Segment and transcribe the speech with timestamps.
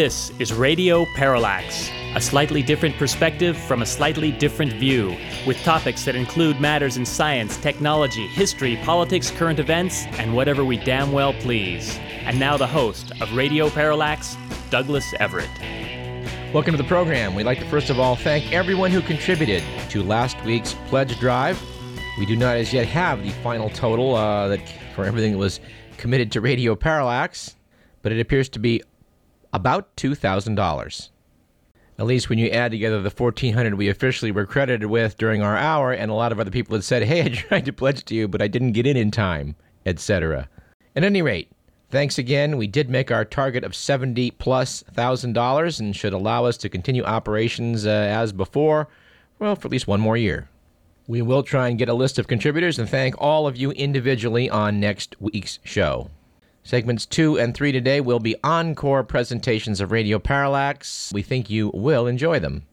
[0.00, 5.14] This is Radio Parallax, a slightly different perspective from a slightly different view,
[5.46, 10.78] with topics that include matters in science, technology, history, politics, current events, and whatever we
[10.78, 11.98] damn well please.
[12.24, 14.38] And now the host of Radio Parallax,
[14.70, 15.50] Douglas Everett.
[16.54, 17.34] Welcome to the program.
[17.34, 21.62] We'd like to first of all thank everyone who contributed to last week's pledge drive.
[22.18, 25.60] We do not as yet have the final total uh, that for everything that was
[25.98, 27.54] committed to Radio Parallax,
[28.00, 28.80] but it appears to be
[29.52, 31.10] about $2,000.
[31.98, 35.56] At least when you add together the 1400 we officially were credited with during our
[35.56, 38.14] hour, and a lot of other people had said, hey, I tried to pledge to
[38.14, 40.48] you, but I didn't get in in time, etc.
[40.96, 41.50] At any rate,
[41.90, 42.56] thanks again.
[42.56, 46.70] We did make our target of 70 plus thousand dollars and should allow us to
[46.70, 48.88] continue operations uh, as before,
[49.38, 50.48] well, for at least one more year.
[51.06, 54.48] We will try and get a list of contributors and thank all of you individually
[54.48, 56.08] on next week's show.
[56.70, 61.10] Segments two and three today will be encore presentations of Radio Parallax.
[61.12, 62.64] We think you will enjoy them.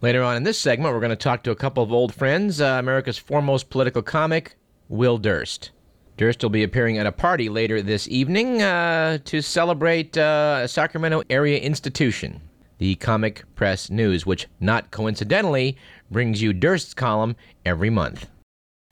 [0.00, 2.58] Later on in this segment, we're going to talk to a couple of old friends
[2.58, 4.56] uh, America's foremost political comic,
[4.88, 5.72] Will Durst.
[6.16, 10.66] Durst will be appearing at a party later this evening uh, to celebrate uh, a
[10.68, 12.40] Sacramento area institution,
[12.78, 15.76] the Comic Press News, which, not coincidentally,
[16.10, 17.36] brings you Durst's column
[17.66, 18.30] every month.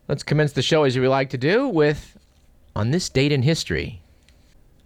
[0.09, 2.18] Let's commence the show as we like to do with
[2.79, 4.01] on this date in history.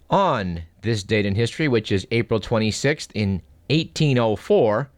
[0.09, 4.91] On this date in history, which is April 26th in 1804,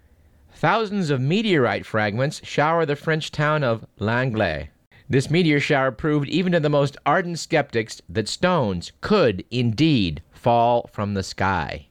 [0.53, 4.69] thousands of meteorite fragments shower the French town of L'Aigle.
[5.09, 10.89] This meteor shower proved even to the most ardent skeptics that stones could indeed fall
[10.93, 11.89] from the sky.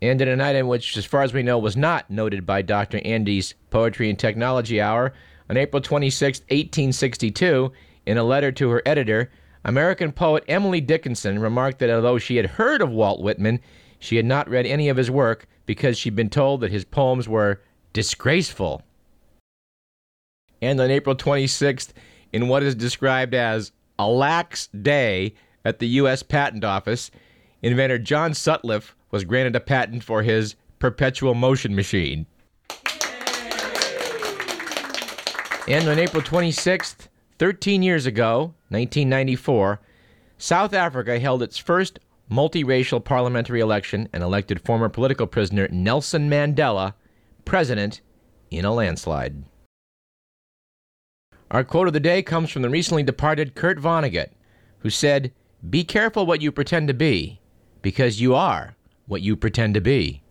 [0.00, 3.00] And in an item which, as far as we know, was not noted by Dr.
[3.04, 5.12] Andy's Poetry and Technology Hour,
[5.50, 7.72] on April 26, 1862,
[8.06, 9.30] in a letter to her editor,
[9.64, 13.60] American poet Emily Dickinson remarked that although she had heard of Walt Whitman,
[13.98, 17.28] she had not read any of his work because she'd been told that his poems
[17.28, 17.60] were
[17.92, 18.82] disgraceful.
[20.62, 21.92] And on April 26th,
[22.32, 25.34] in what is described as a lax day
[25.64, 26.22] at the U.S.
[26.22, 27.10] Patent Office,
[27.62, 32.26] inventor John Sutliff was granted a patent for his perpetual motion machine.
[35.68, 37.08] And on April 26th,
[37.40, 39.80] 13 years ago, 1994,
[40.36, 41.98] South Africa held its first
[42.30, 46.92] multiracial parliamentary election and elected former political prisoner Nelson Mandela
[47.46, 48.02] president
[48.50, 49.42] in a landslide.
[51.50, 54.32] Our quote of the day comes from the recently departed Kurt Vonnegut,
[54.80, 55.32] who said,
[55.70, 57.40] Be careful what you pretend to be,
[57.80, 60.22] because you are what you pretend to be.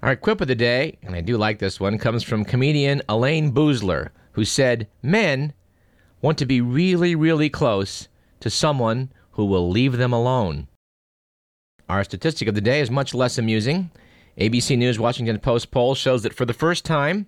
[0.00, 3.52] Our quip of the day, and I do like this one, comes from comedian Elayne
[3.52, 5.52] Boosler, who said, Men
[6.22, 8.08] want to be really, really close
[8.40, 10.68] to someone who will leave them alone.
[11.88, 13.90] Our statistic of the day is much less amusing.
[14.38, 17.26] ABC News Washington Post poll shows that for the first time,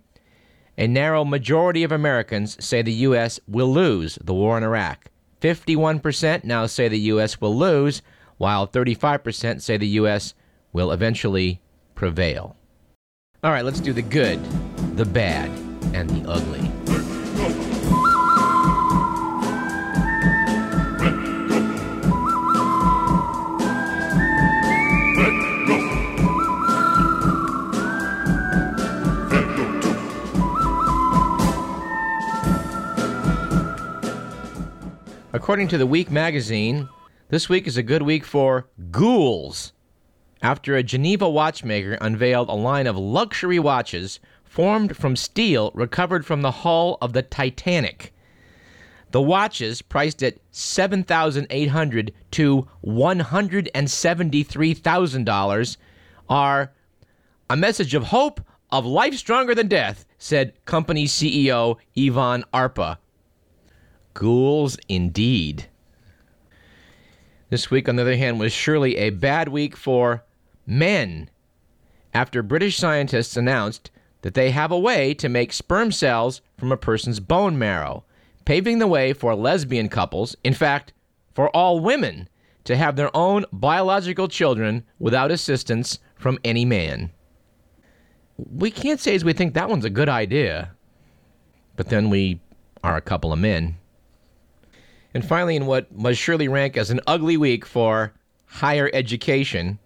[0.79, 3.41] a narrow majority of Americans say the U.S.
[3.47, 5.11] will lose the war in Iraq.
[5.41, 7.41] 51% now say the U.S.
[7.41, 8.01] will lose,
[8.39, 10.35] while 35% say the U.S.
[10.73, 11.61] will eventually
[11.95, 12.57] prevail.
[13.45, 14.41] All right, let's do the good,
[14.97, 15.51] the bad,
[15.93, 16.71] and the ugly.
[35.43, 36.89] According to the Week magazine,
[37.29, 39.73] this week is a good week for ghouls.
[40.41, 46.43] After a Geneva watchmaker unveiled a line of luxury watches formed from steel recovered from
[46.43, 48.15] the hull of the Titanic.
[49.11, 55.77] The watches, priced at 7,800 to $173,000,
[56.29, 56.73] are
[57.51, 58.41] a message of hope
[58.71, 62.99] of life stronger than death, said company CEO Yvan Arpa.
[64.15, 65.69] Ghouls indeed.
[67.51, 70.25] This week, on the other hand, was surely a bad week for
[70.67, 71.29] men
[72.15, 73.91] after British scientists announced
[74.23, 78.05] that they have a way to make sperm cells from a person's bone marrow,
[78.45, 80.93] paving the way for lesbian couples, in fact,
[81.35, 82.29] for all women,
[82.65, 87.11] to have their own biological children without assistance from any man.
[88.37, 90.73] We can't say as we think that one's a good idea,
[91.77, 92.41] but then we
[92.85, 93.77] are a couple of men.
[95.15, 98.13] And finally, in what must surely rank as an ugly week for
[98.47, 99.79] higher education,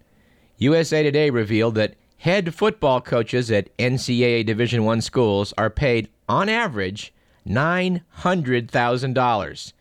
[0.57, 6.47] USA Today revealed that head football coaches at NCAA Division I schools are paid, on
[6.49, 7.13] average,
[7.47, 9.73] $900,000,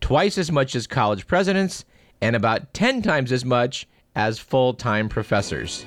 [0.00, 1.84] twice as much as college presidents,
[2.20, 5.84] and about 10 times as much as full time professors.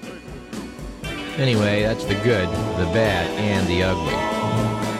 [1.38, 4.91] Anyway, that's the good, the bad, and the ugly.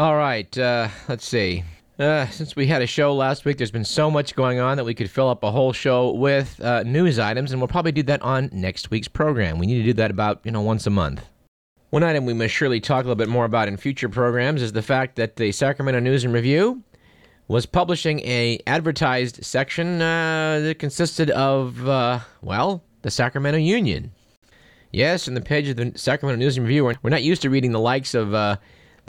[0.00, 1.62] All right, uh, let's see.
[1.98, 4.84] Uh, since we had a show last week, there's been so much going on that
[4.84, 8.02] we could fill up a whole show with uh, news items, and we'll probably do
[8.04, 9.58] that on next week's program.
[9.58, 11.26] We need to do that about, you know, once a month.
[11.90, 14.72] One item we must surely talk a little bit more about in future programs is
[14.72, 16.82] the fact that the Sacramento News and Review
[17.46, 24.12] was publishing a advertised section uh, that consisted of, uh, well, the Sacramento Union.
[24.92, 27.72] Yes, in the page of the Sacramento News and Review, we're not used to reading
[27.72, 28.56] the likes of uh,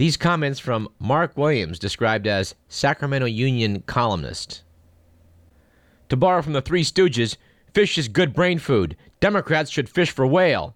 [0.02, 4.64] these comments from Mark Williams, described as Sacramento Union columnist.
[6.10, 7.38] To borrow from the Three Stooges,
[7.72, 8.98] fish is good brain food.
[9.20, 10.76] Democrats should fish for whale.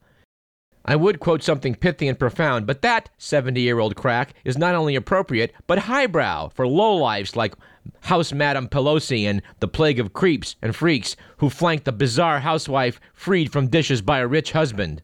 [0.85, 4.75] I would quote something pithy and profound, but that 70 year old crack is not
[4.75, 7.55] only appropriate, but highbrow for lowlifes like
[8.01, 13.01] House Madam Pelosi and the plague of creeps and freaks who flank the bizarre housewife
[13.11, 15.01] freed from dishes by a rich husband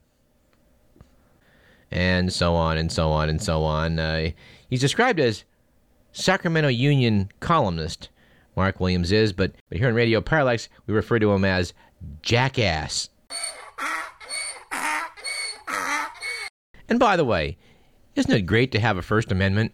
[1.92, 4.00] and so on and so on and so on.
[4.00, 4.32] Uh,
[4.70, 5.44] he's described as
[6.12, 8.10] Sacramento Union columnist.
[8.56, 11.74] Mark Williams is, but, but here on Radio Parallax, we refer to him as
[12.22, 13.10] Jackass.
[16.90, 17.58] And by the way,
[18.16, 19.72] isn't it great to have a First Amendment?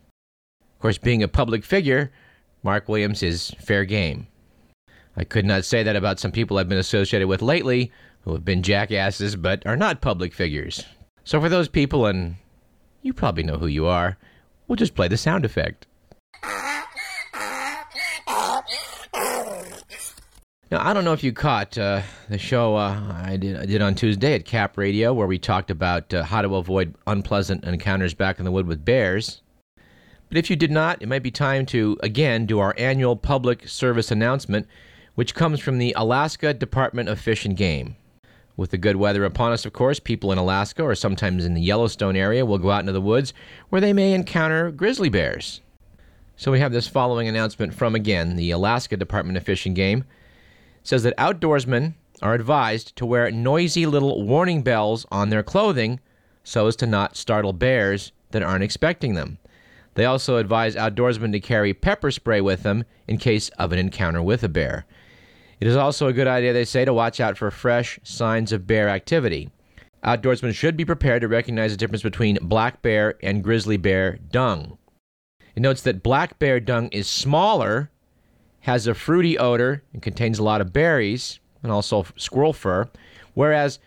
[0.76, 2.12] Of course, being a public figure,
[2.62, 4.28] Mark Williams is fair game.
[5.16, 7.92] I could not say that about some people I've been associated with lately
[8.22, 10.86] who have been jackasses but are not public figures.
[11.28, 12.38] So for those people, and
[13.02, 14.18] you probably know who you are,
[14.66, 15.86] we'll just play the sound effect.
[20.72, 23.82] Now I don't know if you caught uh, the show uh, I did I did
[23.82, 28.14] on Tuesday at Cap Radio where we talked about uh, how to avoid unpleasant encounters
[28.14, 29.42] back in the wood with bears.
[30.30, 33.68] But if you did not, it might be time to again do our annual public
[33.68, 34.66] service announcement,
[35.16, 37.98] which comes from the Alaska Department of Fish and Game.
[38.58, 41.62] With the good weather upon us, of course, people in Alaska or sometimes in the
[41.62, 43.32] Yellowstone area will go out into the woods
[43.70, 45.62] where they may encounter grizzly bears.
[46.36, 50.06] So we have this following announcement from again the Alaska Department of Fish and Game.
[50.82, 51.94] It says that outdoorsmen
[52.24, 56.00] are advised to wear noisy little warning bells on their clothing
[56.44, 59.38] so as to not startle bears that aren't expecting them.
[59.94, 64.22] They also advise outdoorsmen to carry pepper spray with them in case of an encounter
[64.22, 64.86] with a bear.
[65.60, 68.68] It is also a good idea, they say, to watch out for fresh signs of
[68.68, 69.50] bear activity.
[70.04, 74.78] Outdoorsmen should be prepared to recognize the difference between black bear and grizzly bear dung.
[75.56, 77.90] It notes that black bear dung is smaller,
[78.62, 82.88] has a fruity odor, and contains a lot of berries and also squirrel fur,
[83.34, 83.80] whereas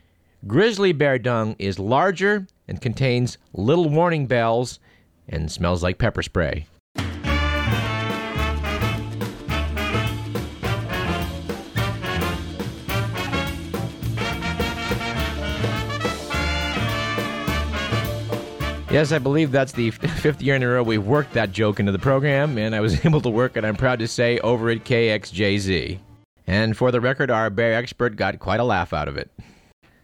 [0.46, 4.80] grizzly bear dung is larger and contains little warning bells
[5.28, 6.66] and smells like pepper spray.
[18.90, 21.92] Yes, I believe that's the fifth year in a row we've worked that joke into
[21.92, 24.84] the program, and I was able to work it, I'm proud to say, over at
[24.84, 26.00] KXJZ.
[26.48, 29.30] And for the record, our bear expert got quite a laugh out of it.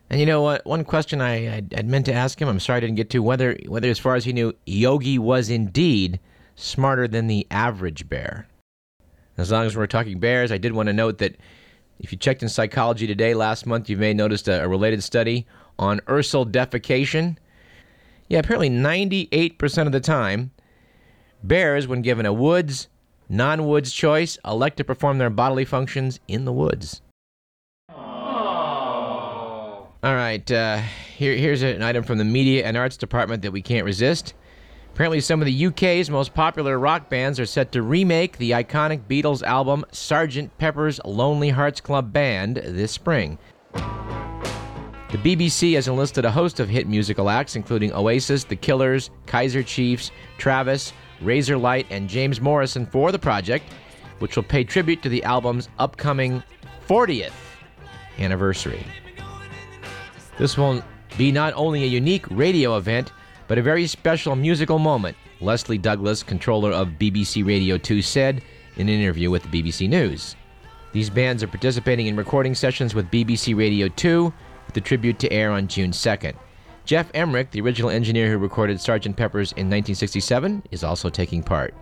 [0.08, 0.64] And you know what?
[0.64, 3.24] One question I I'd, I'd meant to ask him, I'm sorry I didn't get to,
[3.24, 6.20] whether, whether as far as he knew, Yogi was indeed
[6.54, 8.46] smarter than the average bear.
[9.36, 11.36] As long as we're talking bears, I did want to note that
[11.98, 15.44] if you checked in Psychology Today last month, you may noticed a, a related study
[15.76, 17.36] on ursal defecation
[18.28, 20.50] yeah, apparently 98% of the time,
[21.42, 22.88] bears, when given a woods,
[23.28, 27.02] non woods choice, elect to perform their bodily functions in the woods.
[30.02, 30.82] All right, uh,
[31.16, 34.34] here, here's an item from the Media and Arts Department that we can't resist.
[34.92, 39.02] Apparently, some of the UK's most popular rock bands are set to remake the iconic
[39.08, 40.50] Beatles album Sgt.
[40.58, 43.38] Pepper's Lonely Hearts Club Band this spring.
[45.10, 49.62] The BBC has enlisted a host of hit musical acts, including Oasis, The Killers, Kaiser
[49.62, 53.66] Chiefs, Travis, Razorlight, and James Morrison for the project,
[54.18, 56.42] which will pay tribute to the album's upcoming
[56.88, 57.30] 40th
[58.18, 58.84] anniversary.
[60.38, 60.82] This will
[61.16, 63.12] be not only a unique radio event,
[63.46, 68.42] but a very special musical moment, Lesley Douglas, controller of BBC Radio 2, said
[68.76, 70.34] in an interview with the BBC News.
[70.92, 74.32] These bands are participating in recording sessions with BBC Radio 2
[74.74, 76.34] the tribute to air on June 2nd.
[76.84, 79.16] Geoff Emerick, the original engineer who recorded Sgt.
[79.16, 81.74] Pepper's in 1967, is also taking part.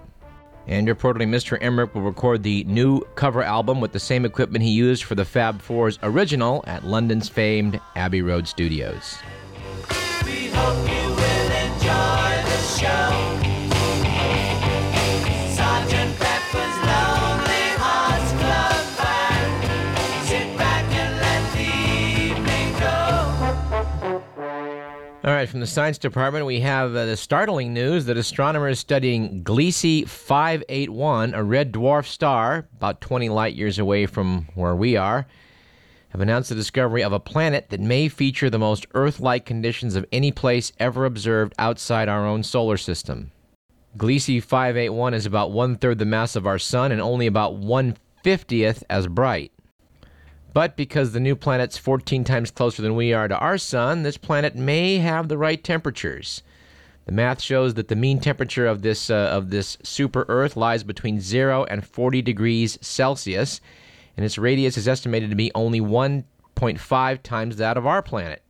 [0.67, 1.59] And reportedly, Mr.
[1.61, 5.25] Emerick will record the new cover album with the same equipment he used for the
[5.25, 9.19] Fab Four's original at London's famed Abbey Road Studios.
[25.25, 29.43] All right, from the science department, we have uh, the startling news that astronomers studying
[29.43, 35.27] Gliese 581, a red dwarf star about 20 light years away from where we are,
[36.11, 39.97] have announced the discovery of a planet that may feature the most Earth like conditions
[39.97, 43.33] of any place ever observed outside our own solar system.
[43.97, 47.97] Gliese 581 is about one third the mass of our Sun and only about one
[48.23, 49.54] fiftieth as bright.
[50.55, 54.17] But because the new planet's 14 times closer than we are to our sun, this
[54.17, 56.45] planet may have the right temperatures.
[57.07, 60.85] The math shows that the mean temperature of this uh, of this super Earth lies
[60.85, 63.61] between 0 and 40 degrees Celsius,
[64.17, 68.43] and its radius is estimated to be only 1.5 times that of our planet.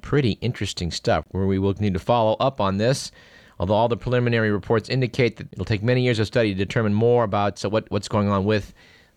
[0.00, 3.12] Pretty interesting stuff, where we will need to follow up on this.
[3.60, 6.94] Although all the preliminary reports indicate that it'll take many years of study to determine
[6.94, 8.72] more about so what, what's going on with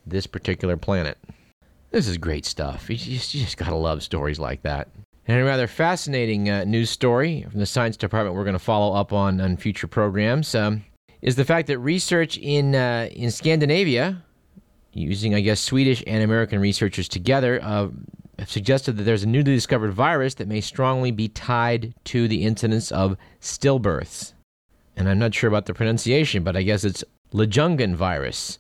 [0.06, 1.18] this particular planet.
[1.92, 2.90] This is great stuff.
[2.90, 4.90] You just, you just gotta love stories like that.
[5.28, 8.96] And a rather fascinating uh, news story from the science department we're going to follow
[8.96, 10.84] up on on future programs um,
[11.22, 14.24] is the fact that research in uh, in Scandinavia,
[14.94, 17.90] using I guess Swedish and American researchers together, uh,
[18.40, 22.44] have suggested that there's a newly discovered virus that may strongly be tied to the
[22.44, 24.34] incidence of stillbirths.
[24.96, 27.04] And I'm not sure about the pronunciation, but I guess it's
[27.34, 28.59] Ljungan virus.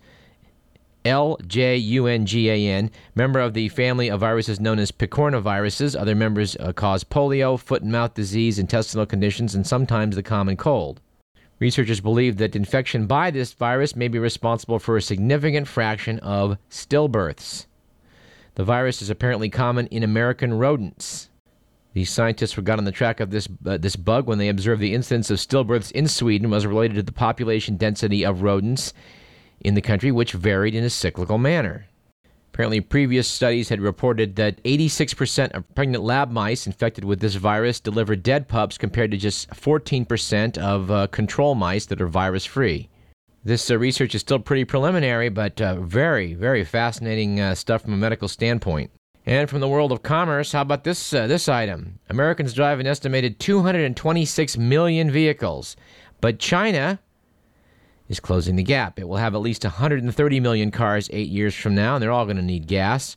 [1.05, 4.91] L J U N G A N, member of the family of viruses known as
[4.91, 5.99] picornaviruses.
[5.99, 10.57] Other members uh, cause polio, foot and mouth disease, intestinal conditions, and sometimes the common
[10.57, 11.01] cold.
[11.59, 16.57] Researchers believe that infection by this virus may be responsible for a significant fraction of
[16.69, 17.65] stillbirths.
[18.55, 21.29] The virus is apparently common in American rodents.
[21.93, 24.93] These scientists got on the track of this, uh, this bug when they observed the
[24.93, 28.93] incidence of stillbirths in Sweden was related to the population density of rodents
[29.61, 31.87] in the country, which varied in a cyclical manner.
[32.53, 37.79] Apparently, previous studies had reported that 86% of pregnant lab mice infected with this virus
[37.79, 42.89] delivered dead pups compared to just 14% of uh, control mice that are virus free.
[43.45, 47.93] This uh, research is still pretty preliminary, but uh, very, very fascinating uh, stuff from
[47.93, 48.91] a medical standpoint.
[49.25, 51.99] And from the world of commerce, how about this, uh, this item?
[52.09, 55.77] Americans drive an estimated 226 million vehicles,
[56.19, 56.99] but China
[58.09, 58.99] is closing the gap.
[58.99, 62.25] It will have at least 130 million cars eight years from now, and they're all
[62.25, 63.15] going to need gas.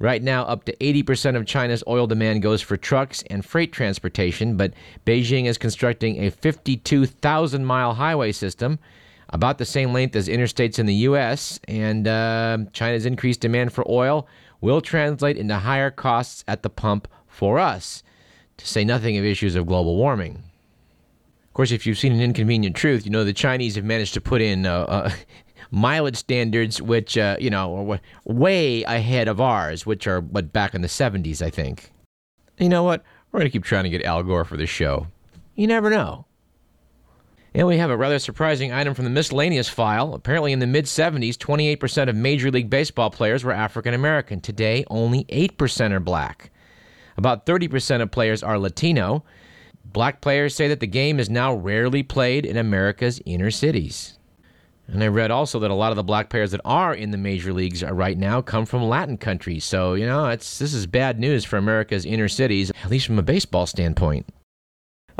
[0.00, 4.56] Right now, up to 80% of China's oil demand goes for trucks and freight transportation,
[4.56, 4.72] but
[5.04, 8.78] Beijing is constructing a 52,000 mile highway system,
[9.28, 13.88] about the same length as interstates in the U.S., and uh, China's increased demand for
[13.88, 14.26] oil
[14.60, 18.02] will translate into higher costs at the pump for us,
[18.56, 20.42] to say nothing of issues of global warming.
[21.50, 24.20] Of course, if you've seen an inconvenient truth, you know the Chinese have managed to
[24.20, 25.10] put in uh, uh,
[25.72, 30.74] mileage standards which, uh, you know, are way ahead of ours, which are what back
[30.74, 31.90] in the 70s, I think.
[32.58, 33.02] You know what?
[33.32, 35.08] We're to keep trying to get Al Gore for the show.
[35.56, 36.26] You never know.
[37.52, 40.14] And we have a rather surprising item from the miscellaneous file.
[40.14, 44.40] Apparently, in the mid 70s, 28% of Major League Baseball players were African American.
[44.40, 46.52] Today, only 8% are black.
[47.16, 49.24] About 30% of players are Latino.
[49.92, 54.18] Black players say that the game is now rarely played in America's inner cities.
[54.86, 57.18] And I read also that a lot of the black players that are in the
[57.18, 59.64] major leagues right now come from Latin countries.
[59.64, 63.18] So, you know, it's, this is bad news for America's inner cities, at least from
[63.18, 64.26] a baseball standpoint.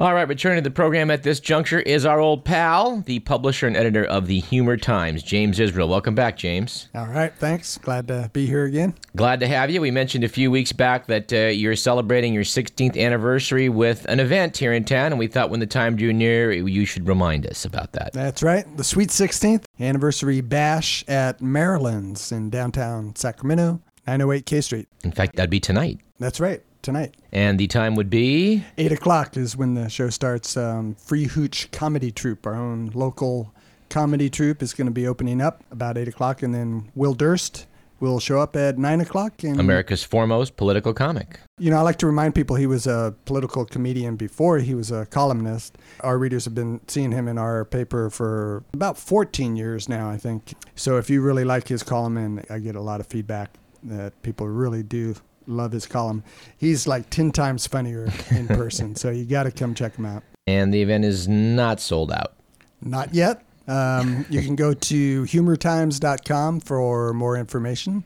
[0.00, 3.66] All right, returning to the program at this juncture is our old pal, the publisher
[3.66, 5.90] and editor of the Humor Times, James Israel.
[5.90, 6.88] Welcome back, James.
[6.95, 7.76] All right, thanks.
[7.76, 8.95] Glad to be here again.
[9.14, 9.83] Glad to have you.
[9.83, 14.21] We mentioned a few weeks back that uh, you're celebrating your 16th anniversary with an
[14.21, 17.47] event here in town, and we thought when the time drew near, you should remind
[17.47, 18.14] us about that.
[18.14, 18.64] That's right.
[18.78, 24.88] The Sweet 16th anniversary bash at Marilyn's in downtown Sacramento, 908 K Street.
[25.04, 26.00] In fact, that'd be tonight.
[26.19, 27.15] That's right tonight.
[27.33, 28.65] And the time would be?
[28.79, 30.57] 8 o'clock is when the show starts.
[30.57, 33.53] Um, Free Hooch Comedy Troupe, our own local
[33.89, 36.43] comedy troupe, is going to be opening up about 8 o'clock.
[36.43, 37.67] And then Will Durst
[38.01, 39.45] will show up at 9 o'clock.
[39.45, 41.39] And, America's foremost political comic.
[41.59, 44.91] You know, I like to remind people he was a political comedian before he was
[44.91, 45.77] a columnist.
[46.01, 50.17] Our readers have been seeing him in our paper for about 14 years now, I
[50.17, 50.55] think.
[50.75, 53.51] So if you really like his column, and I get a lot of feedback
[53.83, 55.15] that people really do
[55.47, 56.23] love his column.
[56.56, 58.97] He's like 10 times funnier in person.
[58.97, 60.23] so you got to come check him out.
[60.47, 62.35] And the event is not sold out.
[62.80, 63.44] Not yet.
[63.68, 68.04] Um, you can go to humortimes.com for more information.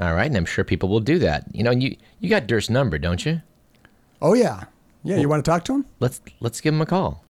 [0.00, 1.44] All right, and I'm sure people will do that.
[1.52, 3.40] You know, you you got Durst's number, don't you?
[4.20, 4.64] Oh yeah,
[5.02, 5.14] yeah.
[5.14, 5.86] Well, you want to talk to him?
[6.00, 7.24] Let's let's give him a call.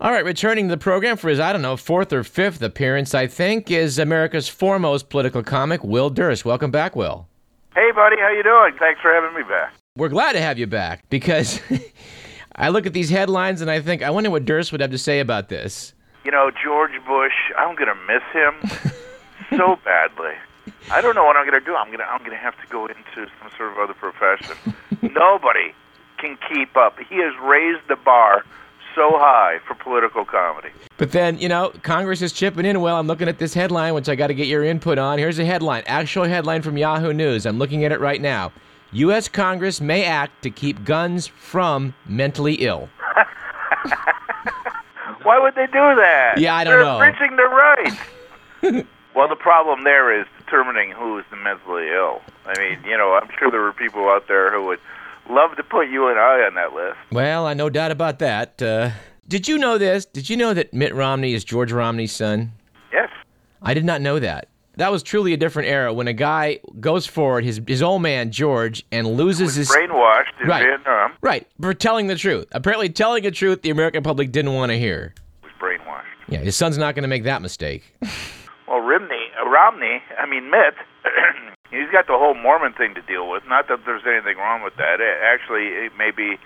[0.00, 3.14] All right, returning to the program for his I don't know fourth or fifth appearance,
[3.14, 6.44] I think, is America's foremost political comic, Will Durst.
[6.44, 7.28] Welcome back, Will.
[7.74, 8.74] Hey, buddy, how you doing?
[8.78, 9.74] Thanks for having me back.
[9.96, 11.60] We're glad to have you back because
[12.56, 14.98] I look at these headlines and I think, I wonder what Durst would have to
[14.98, 15.92] say about this.
[16.24, 18.92] You know, George Bush, I'm going to miss him
[19.58, 20.34] so badly.
[20.92, 21.74] I don't know what I'm going to do.
[21.74, 24.56] I'm going to I'm going to have to go into some sort of other profession.
[25.02, 25.74] Nobody
[26.18, 26.98] can keep up.
[27.00, 28.44] He has raised the bar
[28.94, 30.68] so high for political comedy.
[30.96, 32.80] But then, you know, Congress is chipping in.
[32.80, 35.18] Well, I'm looking at this headline, which I got to get your input on.
[35.18, 37.46] Here's a headline, actual headline from Yahoo News.
[37.46, 38.52] I'm looking at it right now.
[38.92, 39.28] U.S.
[39.28, 42.88] Congress may act to keep guns from mentally ill.
[45.24, 46.34] Why would they do that?
[46.38, 47.00] Yeah, I don't They're know.
[47.00, 47.96] infringing their rights.
[49.16, 52.20] well, the problem there is determining who is the mentally ill.
[52.46, 54.80] I mean, you know, I'm sure there were people out there who would
[55.30, 56.96] love to put you and I on that list.
[57.12, 58.60] Well, I no doubt about that.
[58.62, 58.90] Uh,
[59.28, 60.04] did you know this?
[60.04, 62.52] Did you know that Mitt Romney is George Romney's son?
[62.92, 63.08] Yes.
[63.62, 64.48] I did not know that.
[64.76, 68.32] That was truly a different era when a guy goes forward, his his old man
[68.32, 70.64] George, and loses his Brainwashed in Right.
[70.66, 71.12] Vietnam.
[71.22, 72.46] right for telling the truth.
[72.52, 75.14] Apparently, telling the truth the American public didn't want to hear.
[75.44, 76.02] Was brainwashed.
[76.28, 77.94] Yeah, his son's not going to make that mistake.
[78.66, 80.74] Well, Romney, uh, Romney, I mean Mitt,
[81.74, 83.46] he's got the whole Mormon thing to deal with.
[83.46, 85.00] Not that there's anything wrong with that.
[85.00, 86.38] It, actually, it may be,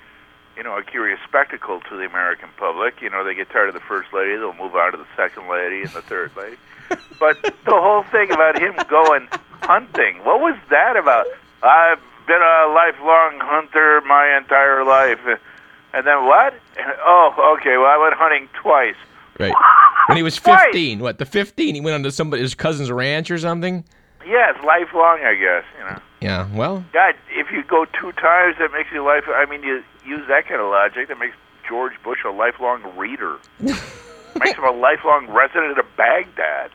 [0.56, 3.00] you know, a curious spectacle to the American public.
[3.00, 5.48] You know, they get tired of the first lady, they'll move on to the second
[5.48, 6.56] lady and the third lady.
[7.20, 9.28] But the whole thing about him going
[9.62, 11.26] hunting, what was that about?
[11.64, 15.18] I've been a lifelong hunter my entire life.
[15.92, 16.54] And then what?
[17.04, 17.76] Oh, okay.
[17.76, 18.94] Well, I went hunting twice.
[19.38, 19.52] Right.
[20.08, 20.64] When he was Twice.
[20.64, 23.84] 15, what, the 15, he went onto somebody, his cousin's ranch or something?
[24.28, 25.64] Yeah, it's lifelong, I guess.
[25.78, 26.02] You know.
[26.20, 29.24] Yeah, well, God, if you go two times, that makes you life.
[29.28, 31.08] I mean, you use that kind of logic.
[31.08, 31.36] That makes
[31.66, 33.38] George Bush a lifelong reader.
[33.60, 36.70] makes him a lifelong resident of Baghdad.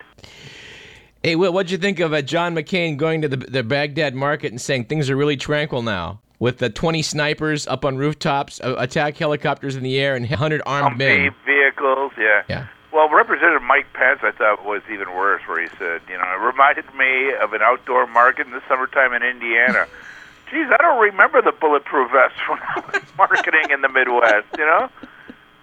[1.23, 4.51] hey, Will, what'd you think of uh, John McCain going to the, the Baghdad market
[4.51, 6.19] and saying things are really tranquil now?
[6.39, 10.61] With the 20 snipers up on rooftops, uh, attack helicopters in the air, and 100
[10.65, 11.33] armed men.
[11.45, 12.43] vehicles, yeah.
[12.49, 12.67] Yeah.
[12.93, 16.39] Well, Representative Mike Pence, I thought was even worse, where he said, you know, it
[16.39, 19.87] reminded me of an outdoor market in the summertime in Indiana.
[20.51, 24.45] Geez, I don't remember the bulletproof vest when I was marketing in the Midwest.
[24.59, 24.89] You know?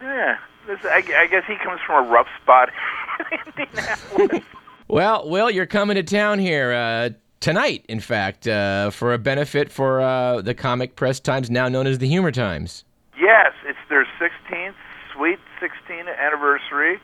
[0.03, 0.39] Yeah.
[0.67, 2.71] This, I, I guess he comes from a rough spot
[3.31, 4.43] in Indianapolis.
[4.89, 9.71] Well, Will, you're coming to town here uh, tonight, in fact, uh, for a benefit
[9.71, 12.83] for uh, the Comic Press Times, now known as the Humor Times.
[13.17, 14.75] Yes, it's their 16th,
[15.15, 17.01] sweet 16th anniversary.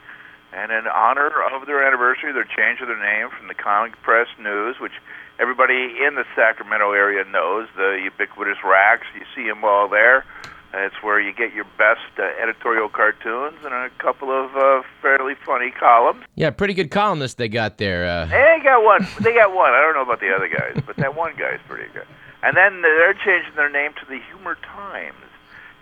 [0.57, 4.77] And in honor of their anniversary, they're changing their name from the Comic Press News,
[4.81, 4.92] which
[5.38, 9.07] everybody in the Sacramento area knows, the ubiquitous racks.
[9.14, 10.25] You see them all there.
[10.73, 15.35] It's where you get your best uh, editorial cartoons and a couple of uh, fairly
[15.45, 16.25] funny columns.
[16.35, 18.05] Yeah, pretty good columnist they got there.
[18.07, 19.07] Uh, They got one.
[19.21, 19.73] They got one.
[19.73, 22.07] I don't know about the other guys, but that one guy's pretty good.
[22.42, 25.16] And then they're changing their name to the Humor Times,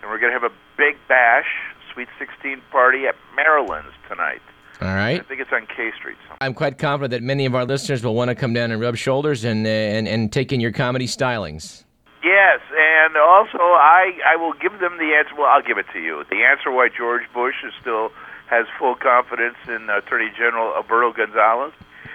[0.03, 1.47] and we're going to have a big bash,
[1.93, 4.43] Sweet 16 party at Marilyn's tonight.
[4.81, 6.17] All I think it's on K Street.
[6.23, 6.39] somewhere.
[6.41, 8.97] I'm quite confident that many of our listeners will want to come down and rub
[8.97, 11.85] shoulders and, uh, and, and take in your comedy stylings.
[12.23, 15.35] Yes, and also I I will give them the answer.
[15.37, 16.25] Well, I'll give it to you.
[16.31, 18.11] The answer why George Bush is still
[18.47, 21.73] has full confidence in Attorney General Alberto Gonzales.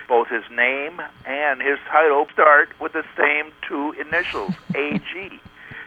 [0.07, 5.39] Both his name and his title start with the same two initials, AG.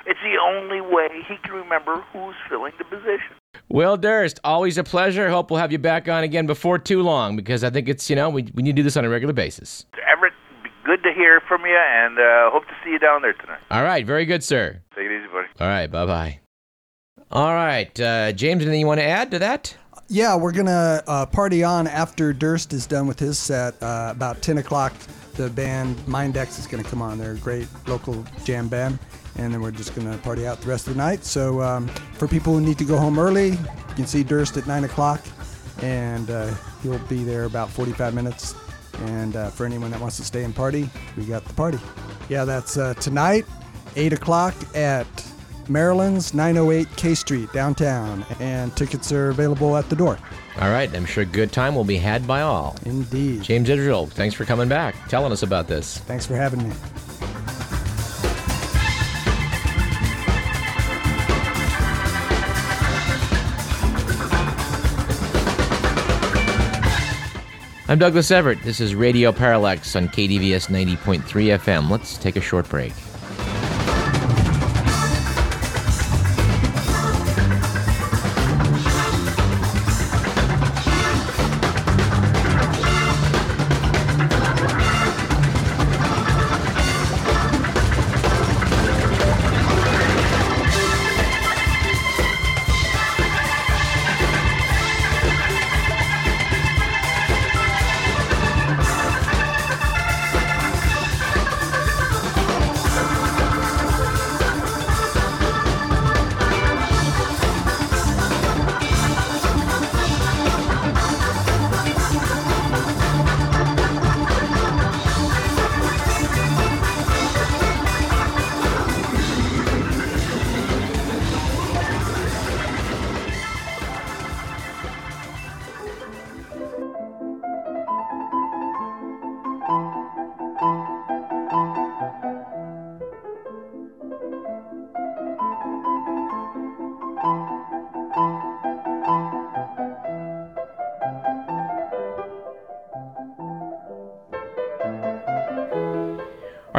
[0.06, 3.35] It's the only way he can remember who's filling the position.
[3.68, 5.30] Will Durst, always a pleasure.
[5.30, 8.16] Hope we'll have you back on again before too long because I think it's, you
[8.16, 9.86] know, we, we need to do this on a regular basis.
[10.10, 10.34] Everett,
[10.84, 13.60] good to hear from you, and uh, hope to see you down there tonight.
[13.70, 14.04] All right.
[14.04, 14.80] Very good, sir.
[14.94, 15.48] Take it easy, buddy.
[15.60, 15.86] All right.
[15.86, 16.38] Bye bye.
[17.30, 17.98] All right.
[17.98, 19.74] Uh, James, anything you want to add to that?
[20.08, 23.82] Yeah, we're gonna uh, party on after Durst is done with his set.
[23.82, 24.92] Uh, about 10 o'clock,
[25.36, 27.16] the band Mindex is gonna come on.
[27.16, 28.98] They're a great local jam band,
[29.36, 31.24] and then we're just gonna party out the rest of the night.
[31.24, 34.66] So um, for people who need to go home early, you can see Durst at
[34.66, 35.20] 9 o'clock,
[35.82, 38.54] and uh, he'll be there about 45 minutes.
[39.04, 41.78] And uh, for anyone that wants to stay and party, we got the party.
[42.28, 43.46] Yeah, that's uh, tonight,
[43.96, 45.06] 8 o'clock at
[45.68, 50.18] Marilyn's 908 K Street downtown, and tickets are available at the door.
[50.60, 50.94] All right.
[50.94, 52.76] I'm sure good time will be had by all.
[52.84, 53.42] Indeed.
[53.42, 55.98] James Israel, thanks for coming back, telling us about this.
[55.98, 56.74] Thanks for having me.
[67.92, 68.62] I'm Douglas Everett.
[68.62, 71.20] This is Radio Parallax on KDVS 90.3
[71.59, 71.90] FM.
[71.90, 72.94] Let's take a short break.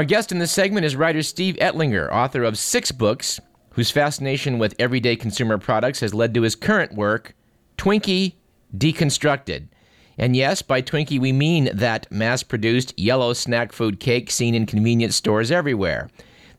[0.04, 3.40] Our guest in this segment is writer Steve Ettlinger, author of six books,
[3.70, 7.34] whose fascination with everyday consumer products has led to his current work,
[7.78, 8.34] Twinkie
[8.78, 9.70] Deconstructed.
[10.18, 14.66] And yes, by Twinkie, we mean that mass produced yellow snack food cake seen in
[14.66, 16.10] convenience stores everywhere.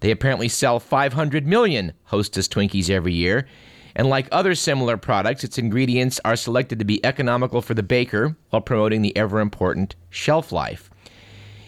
[0.00, 3.46] They apparently sell 500 million Hostess Twinkies every year.
[3.94, 8.36] And like other similar products, its ingredients are selected to be economical for the baker
[8.48, 10.88] while promoting the ever important shelf life.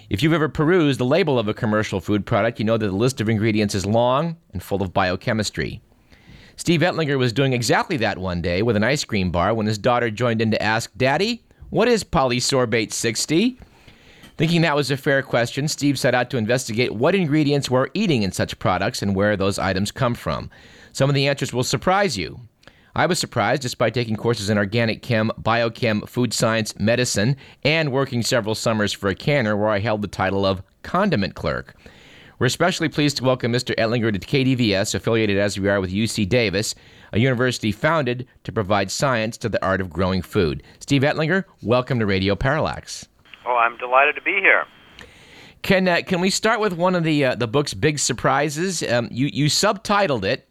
[0.08, 2.92] If you've ever perused the label of a commercial food product, you know that the
[2.92, 5.82] list of ingredients is long and full of biochemistry.
[6.54, 9.78] Steve Ettlinger was doing exactly that one day with an ice cream bar when his
[9.78, 13.58] daughter joined in to ask, Daddy, what is polysorbate 60?
[14.36, 18.22] Thinking that was a fair question, Steve set out to investigate what ingredients we're eating
[18.22, 20.50] in such products and where those items come from.
[20.92, 22.40] Some of the answers will surprise you.
[22.96, 28.22] I was surprised despite taking courses in organic chem, biochem, food science, medicine, and working
[28.22, 31.76] several summers for a canner where I held the title of condiment clerk.
[32.38, 33.74] We're especially pleased to welcome Mr.
[33.76, 36.74] Ettlinger to KDVS, affiliated as we are with UC Davis,
[37.12, 40.62] a university founded to provide science to the art of growing food.
[40.80, 43.06] Steve Ettlinger, welcome to Radio Parallax.
[43.44, 44.64] Oh, I'm delighted to be here.
[45.60, 48.82] Can uh, can we start with one of the uh, the book's big surprises?
[48.82, 50.45] Um, you you subtitled it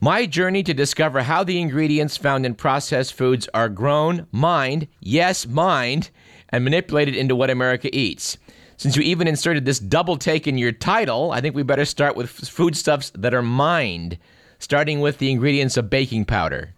[0.00, 5.44] "My Journey to Discover How the Ingredients Found in Processed Foods Are Grown, Mined, Yes,
[5.44, 6.10] Mined,
[6.50, 8.38] and Manipulated into What America Eats."
[8.76, 12.14] Since you even inserted this double take in your title, I think we better start
[12.14, 14.18] with foodstuffs that are mined,
[14.60, 16.74] starting with the ingredients of baking powder.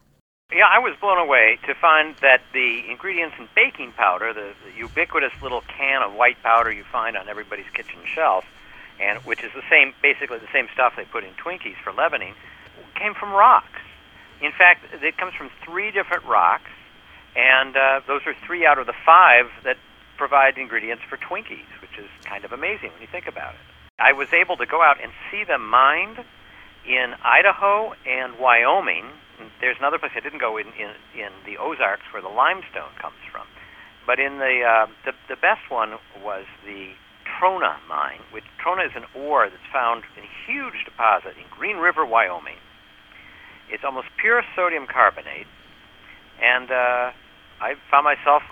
[0.50, 4.78] Yeah, I was blown away to find that the ingredients in baking powder, the, the
[4.78, 8.46] ubiquitous little can of white powder you find on everybody's kitchen shelf,
[8.98, 12.35] and which is the same, basically the same stuff they put in Twinkies for leavening,
[12.95, 13.81] came from rocks.
[14.40, 16.71] In fact, it comes from three different rocks,
[17.37, 19.77] and uh, those are three out of the five that
[20.16, 23.61] provide ingredients for Twinkies, which is kind of amazing when you think about it.
[23.99, 26.25] I was able to go out and see them mined
[26.87, 29.05] in Idaho and Wyoming.
[29.61, 33.21] There's another place I didn't go in in, in the Ozarks where the limestone comes
[33.31, 33.47] from,
[34.07, 36.93] but in the uh, the, the best one was the
[37.25, 41.77] Trona mine, which Trona is an ore that's found in a huge deposit in Green
[41.77, 42.61] River, Wyoming.
[43.70, 45.46] It's almost pure sodium carbonate,
[46.42, 47.12] and uh,
[47.61, 48.42] I found myself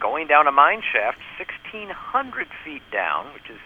[0.00, 3.58] going down a mine shaft 1,600 feet down, which is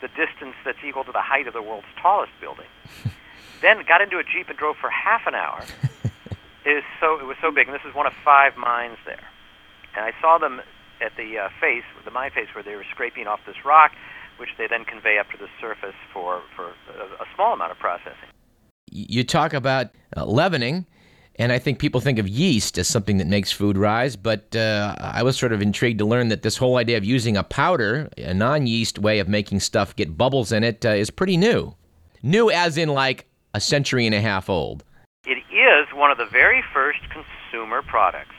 [0.00, 2.66] the distance that's equal to the height of the world's tallest building.
[3.62, 5.64] then got into a jeep and drove for half an hour.
[6.64, 9.26] it was so it was so big, and this is one of five mines there.
[9.96, 10.60] And I saw them
[11.00, 13.92] at the uh, face, the mine face, where they were scraping off this rock,
[14.36, 17.78] which they then convey up to the surface for for a, a small amount of
[17.78, 18.30] processing.
[18.92, 20.86] You talk about uh, leavening
[21.38, 24.96] and I think people think of yeast as something that makes food rise, but uh,
[24.98, 28.10] I was sort of intrigued to learn that this whole idea of using a powder,
[28.18, 31.74] a non yeast way of making stuff get bubbles in it, uh, is pretty new.
[32.24, 34.82] New as in like a century and a half old.
[35.26, 38.34] It is one of the very first consumer products,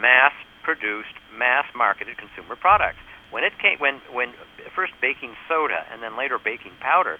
[0.00, 0.32] mass
[0.62, 2.98] produced, mass marketed consumer products.
[3.30, 4.32] When it came, when, when
[4.74, 7.18] first baking soda and then later baking powder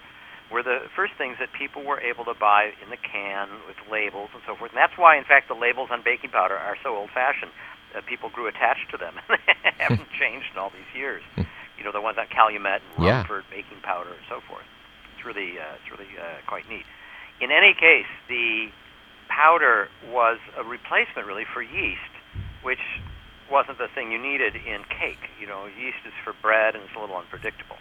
[0.51, 4.29] were the first things that people were able to buy in the can with labels
[4.33, 4.71] and so forth.
[4.73, 7.51] And that's why, in fact, the labels on baking powder are so old-fashioned.
[7.93, 11.21] Uh, people grew attached to them and haven't changed in all these years.
[11.77, 13.21] You know, the ones on Calumet and Yeah.
[13.21, 14.65] Rumford baking powder and so forth.
[15.15, 16.85] It's really, uh, it's really uh, quite neat.
[17.41, 18.69] In any case, the
[19.29, 22.11] powder was a replacement, really, for yeast,
[22.63, 22.81] which
[23.49, 25.21] wasn't the thing you needed in cake.
[25.39, 27.77] You know, yeast is for bread and it's a little unpredictable.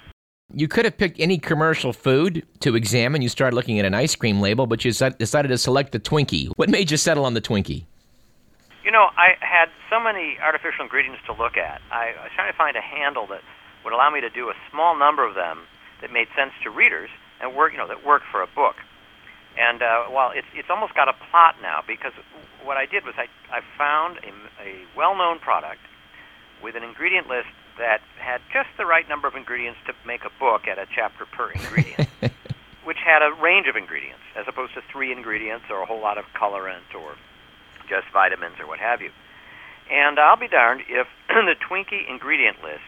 [0.54, 3.20] You could have picked any commercial food to examine.
[3.20, 6.48] You started looking at an ice cream label, but you decided to select the Twinkie.
[6.56, 7.84] What made you settle on the Twinkie?
[8.82, 11.82] You know, I had so many artificial ingredients to look at.
[11.92, 13.42] I, was trying to find a handle that
[13.84, 15.68] would allow me to do a small number of them
[16.00, 17.10] that made sense to readers
[17.42, 18.76] and work, you know, that worked for a book.
[19.58, 22.12] And uh, while it's it's almost got a plot now, because
[22.64, 24.32] what I did was I I found a,
[24.64, 25.82] a well-known product
[26.62, 30.30] with an ingredient list that had just the right number of ingredients to make a
[30.38, 32.08] book at a chapter per ingredient,
[32.84, 36.18] which had a range of ingredients as opposed to three ingredients or a whole lot
[36.18, 37.14] of colorant or
[37.88, 39.10] just vitamins or what have you.
[39.90, 42.82] And I'll be darned if the Twinkie ingredient list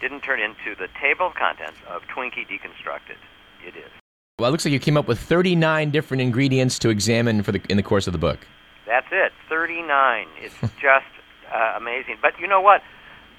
[0.00, 3.20] didn't turn into the table of contents of Twinkie Deconstructed.
[3.64, 3.90] It is.
[4.38, 7.60] Well, it looks like you came up with 39 different ingredients to examine for the,
[7.68, 8.46] in the course of the book.
[8.86, 9.32] That's it.
[9.48, 10.26] 39.
[10.40, 11.06] It's just
[11.52, 12.16] uh, amazing.
[12.20, 12.82] But you know what?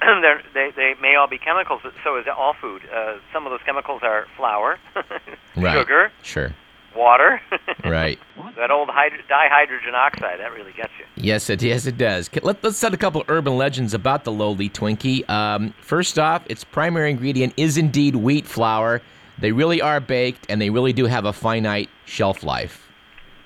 [0.53, 2.81] They they may all be chemicals, but so is all food.
[2.93, 4.77] Uh, some of those chemicals are flour,
[5.55, 5.77] Right.
[5.77, 6.53] sugar, Sure.
[6.95, 7.41] water.
[7.85, 8.19] right.
[8.57, 11.05] That old hydro- dihydrogen oxide, that really gets you.
[11.15, 12.29] Yes, it yes it does.
[12.41, 15.27] Let, us set a couple urban legends about the lowly Twinkie.
[15.29, 19.01] Um, first off, its primary ingredient is indeed wheat flour.
[19.39, 22.87] They really are baked, and they really do have a finite shelf life.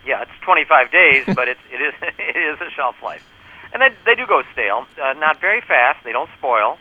[0.06, 3.24] Yeah, it's 25 days, but it's, it is it is a shelf life,
[3.74, 4.86] and they they do go stale.
[5.02, 6.04] Uh, not very fast.
[6.04, 6.78] They don't spoil,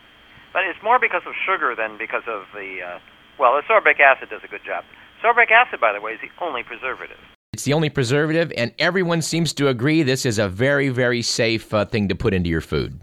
[0.53, 2.99] but it's more because of sugar than because of the uh,
[3.39, 4.85] well, the sorbic acid does a good job.
[5.23, 7.19] Sorbic acid, by the way, is the only preservative.
[7.53, 11.73] It's the only preservative, and everyone seems to agree this is a very, very safe
[11.73, 13.01] uh, thing to put into your food.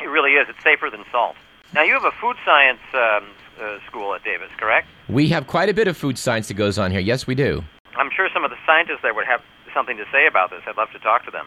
[0.00, 0.46] It really is.
[0.48, 1.34] It's safer than salt.
[1.74, 4.86] Now, you have a food science um, uh, school at Davis, correct?
[5.08, 7.00] We have quite a bit of food science that goes on here.
[7.00, 7.64] Yes, we do.
[7.96, 9.42] I'm sure some of the scientists there would have
[9.74, 10.62] something to say about this.
[10.66, 11.46] I'd love to talk to them.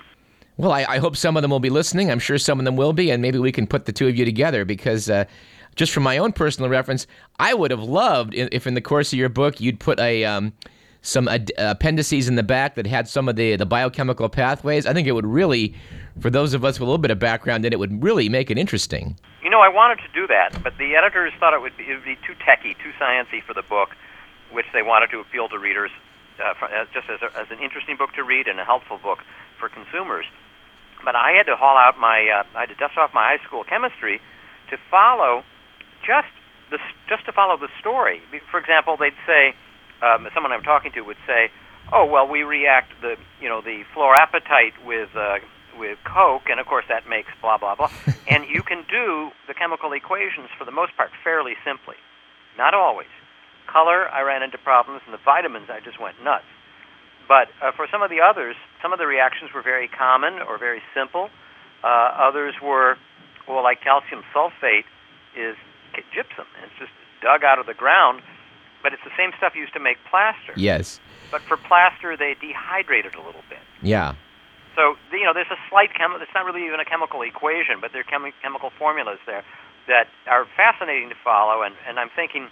[0.58, 2.10] Well, I, I hope some of them will be listening.
[2.10, 4.16] I'm sure some of them will be, and maybe we can put the two of
[4.16, 5.10] you together because.
[5.10, 5.26] Uh,
[5.76, 7.06] just from my own personal reference,
[7.38, 10.54] I would have loved if in the course of your book you'd put a um,
[11.06, 14.86] some ad- appendices in the back that had some of the, the biochemical pathways.
[14.86, 15.76] I think it would really,
[16.20, 18.50] for those of us with a little bit of background in it, would really make
[18.50, 19.18] it interesting.
[19.44, 21.96] You know, I wanted to do that, but the editors thought it would be, it
[21.96, 23.90] would be too techy, too sciencey for the book,
[24.52, 25.92] which they wanted to appeal to readers
[26.40, 29.20] uh, uh, just as, a, as an interesting book to read and a helpful book
[29.60, 30.26] for consumers.
[31.06, 33.44] But I had to haul out my, uh, I had to dust off my high
[33.46, 34.20] school chemistry
[34.74, 35.46] to follow
[36.02, 36.34] just
[36.74, 38.22] the, just to follow the story.
[38.50, 39.54] For example, they'd say,
[40.02, 41.54] um, someone I'm talking to would say,
[41.94, 45.40] "Oh, well, we react the you know the fluorapatite with uh,
[45.78, 47.92] with Coke, and of course that makes blah blah blah."
[48.28, 51.96] and you can do the chemical equations for the most part fairly simply.
[52.58, 53.14] Not always.
[53.68, 56.46] Color, I ran into problems, and the vitamins, I just went nuts.
[57.28, 60.58] But uh, for some of the others, some of the reactions were very common or
[60.58, 61.30] very simple.
[61.84, 62.98] Uh, others were,
[63.48, 64.86] well, like calcium sulfate
[65.36, 65.56] is
[66.14, 66.46] gypsum.
[66.64, 68.22] It's just dug out of the ground
[68.86, 70.54] but it's the same stuff used to make plaster.
[70.54, 71.02] Yes.
[71.34, 73.66] But for plaster, they dehydrate it a little bit.
[73.82, 74.14] Yeah.
[74.78, 76.22] So you know, there's a slight chemical.
[76.22, 79.42] It's not really even a chemical equation, but there are chemi- chemical formulas there
[79.90, 81.66] that are fascinating to follow.
[81.66, 82.46] And, and I'm thinking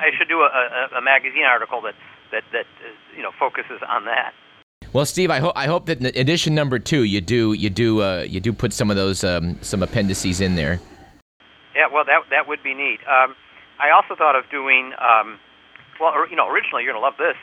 [0.00, 1.92] I should do a, a, a magazine article that
[2.32, 4.32] that that uh, you know focuses on that.
[4.92, 8.02] Well, Steve, I hope I hope that in edition number two you do you do
[8.02, 10.80] uh, you do put some of those um, some appendices in there.
[11.74, 12.98] Yeah, well, that that would be neat.
[13.06, 13.36] Um,
[13.78, 15.38] I also thought of doing um,
[16.00, 17.36] well, you know, originally you're going to love this.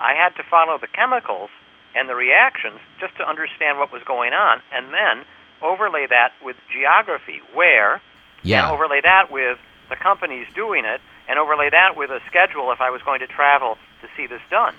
[0.00, 1.50] I had to follow the chemicals
[1.94, 5.24] and the reactions just to understand what was going on, and then
[5.62, 8.00] overlay that with geography, where,
[8.42, 8.64] yeah.
[8.64, 9.58] and overlay that with
[9.90, 13.26] the companies doing it, and overlay that with a schedule if I was going to
[13.26, 14.74] travel to see this done.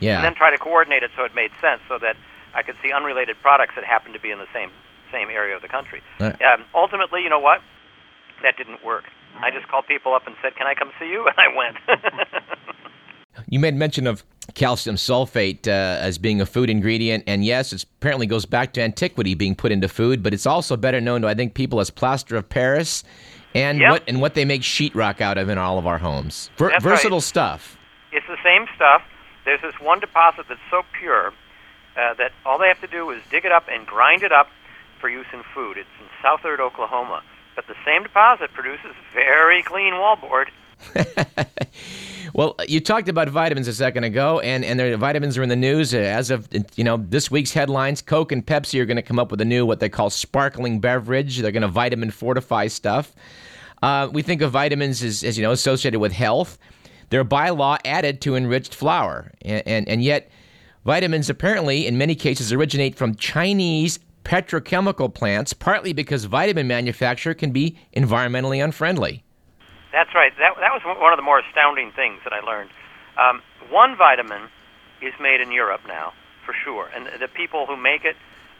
[0.00, 0.16] Yeah.
[0.16, 2.16] And then try to coordinate it so it made sense, so that
[2.54, 4.70] I could see unrelated products that happened to be in the same
[5.12, 6.02] same area of the country.
[6.18, 6.34] Right.
[6.42, 7.60] Um, ultimately, you know what?
[8.42, 9.04] That didn't work.
[9.38, 11.76] I just called people up and said, "Can I come see you?" And I went.
[13.48, 17.84] You made mention of calcium sulfate uh, as being a food ingredient, and yes, it
[17.98, 21.28] apparently goes back to antiquity being put into food, but it's also better known to
[21.28, 23.04] I think people as plaster of Paris,
[23.54, 23.90] and yep.
[23.90, 26.50] what and what they make sheetrock out of in all of our homes.
[26.56, 27.22] Ver- versatile right.
[27.22, 27.76] stuff.
[28.14, 29.02] It's the same stuff.
[29.44, 31.34] There's this one deposit that's so pure
[31.96, 34.48] uh, that all they have to do is dig it up and grind it up
[35.00, 35.76] for use in food.
[35.76, 37.22] It's in Southard, Oklahoma.
[37.56, 40.46] But the same deposit produces very clean wallboard.
[42.34, 45.56] well, you talked about vitamins a second ago, and and their vitamins are in the
[45.56, 48.02] news as of you know this week's headlines.
[48.02, 50.80] Coke and Pepsi are going to come up with a new what they call sparkling
[50.80, 51.38] beverage.
[51.38, 53.12] They're going to vitamin fortify stuff.
[53.82, 56.58] Uh, we think of vitamins as, as you know associated with health.
[57.14, 60.32] They're by law added to enriched flour, and, and, and yet
[60.84, 67.52] vitamins apparently in many cases originate from Chinese petrochemical plants, partly because vitamin manufacture can
[67.52, 69.22] be environmentally unfriendly.
[69.92, 70.32] That's right.
[70.40, 72.70] That, that was one of the more astounding things that I learned.
[73.16, 74.48] Um, one vitamin
[75.00, 76.90] is made in Europe now, for sure.
[76.96, 78.16] And the people who make it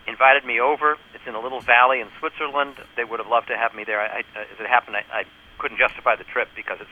[0.07, 0.97] invited me over.
[1.13, 2.77] It's in a little valley in Switzerland.
[2.97, 4.01] They would have loved to have me there.
[4.01, 5.25] I, I, as it happened, I, I
[5.59, 6.91] couldn't justify the trip because it's,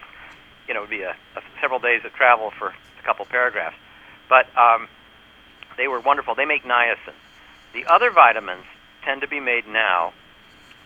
[0.68, 3.76] you know, it would be a, a several days of travel for a couple paragraphs.
[4.28, 4.88] But um,
[5.76, 6.34] they were wonderful.
[6.34, 7.14] They make niacin.
[7.74, 8.64] The other vitamins
[9.04, 10.12] tend to be made now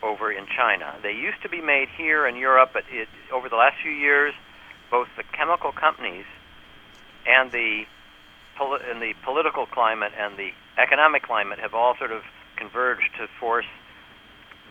[0.02, 0.94] over in China.
[1.02, 4.34] They used to be made here in Europe, but it, over the last few years,
[4.90, 6.26] both the chemical companies
[7.26, 7.84] and the
[8.56, 12.22] poli- and the political climate and the economic climate have all sort of
[12.56, 13.66] converged to force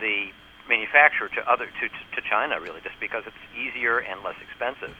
[0.00, 0.28] the
[0.68, 4.94] manufacturer to other to, to China really just because it's easier and less expensive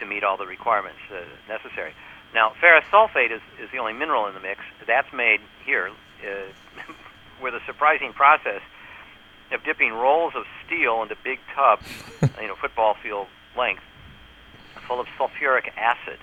[0.00, 1.92] to meet all the requirements uh, necessary.
[2.34, 4.60] Now, ferrous sulfate is, is the only mineral in the mix.
[4.86, 5.90] That's made here
[6.22, 6.92] uh,
[7.42, 8.60] with a surprising process
[9.52, 11.86] of dipping rolls of steel into big tubs,
[12.40, 13.82] you know, football field length,
[14.88, 16.18] full of sulfuric acid.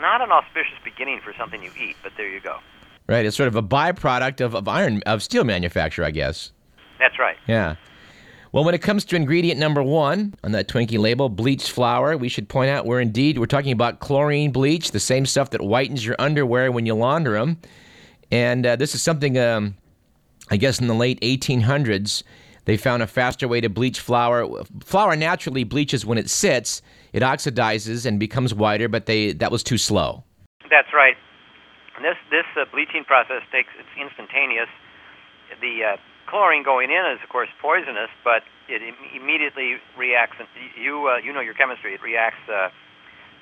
[0.00, 2.58] not an auspicious beginning for something you eat, but there you go.
[3.08, 3.24] Right.
[3.24, 6.52] It's sort of a byproduct of, of iron of steel manufacture, I guess.
[6.98, 7.36] That's right.
[7.46, 7.76] Yeah.
[8.56, 12.30] Well, when it comes to ingredient number one on that Twinkie label, bleached flour, we
[12.30, 16.06] should point out we're indeed we're talking about chlorine bleach, the same stuff that whitens
[16.06, 17.60] your underwear when you launder them.
[18.30, 19.76] And uh, this is something, um,
[20.50, 22.22] I guess, in the late 1800s,
[22.64, 24.48] they found a faster way to bleach flour.
[24.82, 26.80] Flour naturally bleaches when it sits;
[27.12, 30.24] it oxidizes and becomes whiter, but they that was too slow.
[30.70, 31.16] That's right.
[32.00, 34.68] This this uh, bleaching process takes it's instantaneous.
[35.60, 40.36] The uh, chlorine going in is of course poisonous, but it Im- immediately reacts.
[40.38, 41.94] And you uh, you know your chemistry.
[41.94, 42.68] It reacts uh,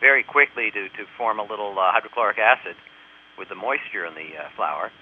[0.00, 2.76] very quickly to to form a little uh, hydrochloric acid
[3.38, 4.92] with the moisture in the uh, flour,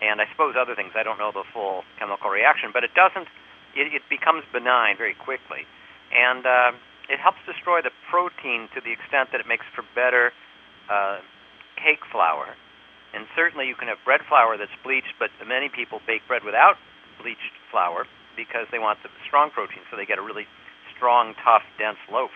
[0.00, 0.92] and I suppose other things.
[0.94, 3.28] I don't know the full chemical reaction, but it doesn't.
[3.74, 5.64] It, it becomes benign very quickly,
[6.12, 6.72] and uh,
[7.08, 10.32] it helps destroy the protein to the extent that it makes for better
[10.88, 11.18] uh,
[11.76, 12.54] cake flour.
[13.12, 16.80] And certainly, you can have bread flour that's bleached, but many people bake bread without
[17.20, 20.46] bleached flour because they want the strong protein, so they get a really
[20.96, 22.30] strong, tough, dense loaf.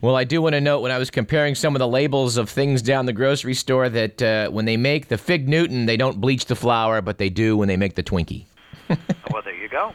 [0.00, 2.50] Well, I do want to note when I was comparing some of the labels of
[2.50, 6.20] things down the grocery store that uh, when they make the Fig Newton, they don't
[6.20, 8.46] bleach the flour, but they do when they make the Twinkie.
[8.88, 9.94] well, there you go.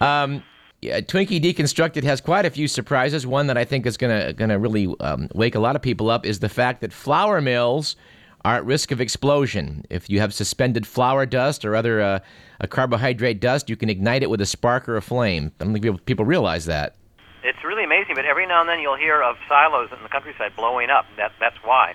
[0.04, 0.42] um,
[0.82, 3.26] yeah, Twinkie Deconstructed has quite a few surprises.
[3.26, 5.82] One that I think is going to going to really um, wake a lot of
[5.82, 7.96] people up is the fact that flour mills
[8.44, 9.84] are at risk of explosion.
[9.88, 12.18] If you have suspended flour dust or other uh,
[12.60, 15.52] a carbohydrate dust, you can ignite it with a spark or a flame.
[15.60, 16.96] I don't think people, realize that.
[17.42, 20.56] It's really amazing, but every now and then you'll hear of silos in the countryside
[20.56, 21.04] blowing up.
[21.16, 21.94] That that's why.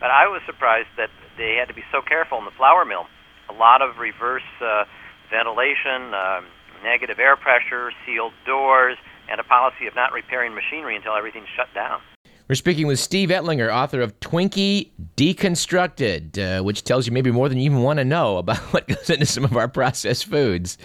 [0.00, 3.06] But I was surprised that they had to be so careful in the flour mill.
[3.48, 4.84] A lot of reverse uh,
[5.30, 6.46] ventilation, um,
[6.82, 8.96] negative air pressure, sealed doors,
[9.30, 12.00] and a policy of not repairing machinery until everything's shut down.
[12.48, 17.46] We're speaking with Steve Ettlinger, author of Twinkie Deconstructed, uh, which tells you maybe more
[17.46, 20.78] than you even want to know about what goes into some of our processed foods.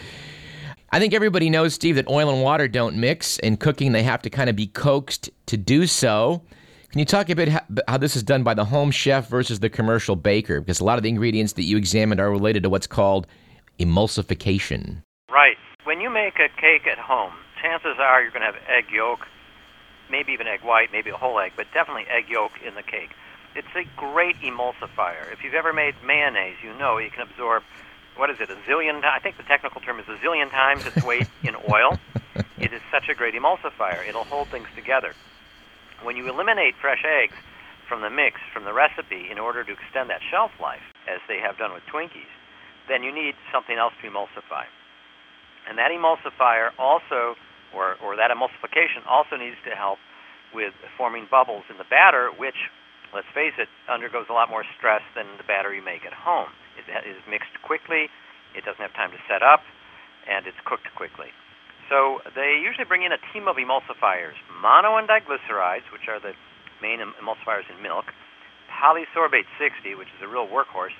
[0.92, 3.40] I think everybody knows, Steve, that oil and water don't mix.
[3.40, 6.44] In cooking, they have to kind of be coaxed to do so.
[6.92, 9.62] Can you talk a bit how, how this is done by the home chef versus
[9.62, 10.60] the commercial baker?
[10.60, 13.26] Because a lot of the ingredients that you examined are related to what's called
[13.80, 15.02] emulsification.
[15.32, 15.56] Right.
[15.86, 19.22] When you make a cake at home, chances are you're going to have egg yolk,
[20.14, 23.10] maybe even egg white, maybe a whole egg, but definitely egg yolk in the cake.
[23.56, 25.34] It's a great emulsifier.
[25.34, 27.64] If you've ever made mayonnaise, you know you can absorb,
[28.16, 31.04] what is it, a zillion, I think the technical term is a zillion times its
[31.04, 31.98] weight in oil.
[32.60, 34.08] It is such a great emulsifier.
[34.08, 35.14] It'll hold things together.
[36.04, 37.36] When you eliminate fresh eggs
[37.90, 41.40] from the mix, from the recipe, in order to extend that shelf life, as they
[41.40, 42.32] have done with Twinkies,
[42.88, 44.66] then you need something else to emulsify.
[45.68, 47.36] And that emulsifier also
[47.76, 49.98] or, or that emulsification also needs to help
[50.54, 52.70] with forming bubbles in the batter, which,
[53.12, 56.54] let's face it, undergoes a lot more stress than the batter you make at home.
[56.78, 58.10] It is mixed quickly,
[58.54, 59.66] it doesn't have time to set up,
[60.30, 61.34] and it's cooked quickly.
[61.90, 66.34] So they usually bring in a team of emulsifiers mono and diglycerides, which are the
[66.82, 68.14] main emulsifiers in milk,
[68.72, 70.96] polysorbate 60, which is a real workhorse,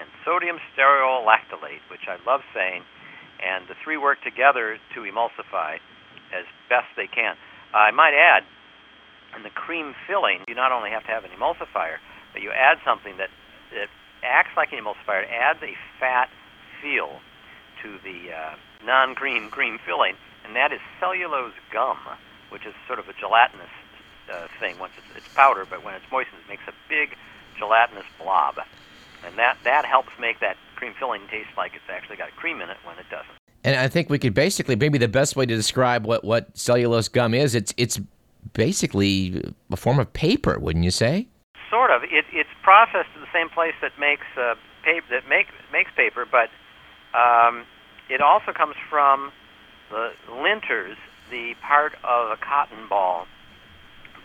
[0.00, 2.82] and sodium stearoyl lactylate, which I love saying.
[3.38, 5.78] And the three work together to emulsify
[6.34, 7.36] as best they can.
[7.72, 8.42] I might add,
[9.36, 11.98] in the cream filling, you not only have to have an emulsifier,
[12.32, 13.30] but you add something that,
[13.70, 13.88] that
[14.22, 15.22] acts like an emulsifier.
[15.22, 16.28] It adds a fat
[16.82, 17.20] feel
[17.82, 18.54] to the uh,
[18.84, 20.14] non-cream cream filling,
[20.44, 21.98] and that is cellulose gum,
[22.50, 23.72] which is sort of a gelatinous
[24.32, 27.16] uh, thing once it's, it's powder, but when it's moistened, it makes a big
[27.58, 28.56] gelatinous blob,
[29.24, 32.70] and that that helps make that cream filling taste like it's actually got cream in
[32.70, 33.43] it when it doesn't.
[33.64, 37.08] And I think we could basically maybe the best way to describe what, what cellulose
[37.08, 37.98] gum is, it's it's
[38.52, 39.42] basically
[39.72, 41.26] a form of paper, wouldn't you say?
[41.70, 42.04] Sort of.
[42.04, 44.54] It, it's processed in the same place that makes uh,
[44.84, 46.50] paper that make, makes paper, but
[47.18, 47.64] um,
[48.10, 49.32] it also comes from
[49.90, 50.96] the linters,
[51.30, 53.26] the part of a cotton ball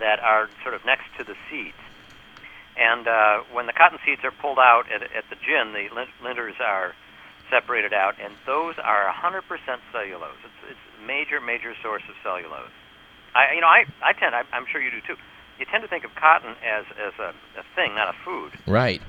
[0.01, 1.77] that are sort of next to the seeds.
[2.77, 5.87] And uh, when the cotton seeds are pulled out at, at the gin, the
[6.21, 6.93] linters are
[7.49, 9.43] separated out, and those are 100%
[9.91, 10.39] cellulose.
[10.45, 12.71] It's, it's a major, major source of cellulose.
[13.35, 15.15] I, you know, I, I tend, I, I'm sure you do too.
[15.59, 18.55] You tend to think of cotton as as a, a thing, not a food.
[18.65, 19.01] Right.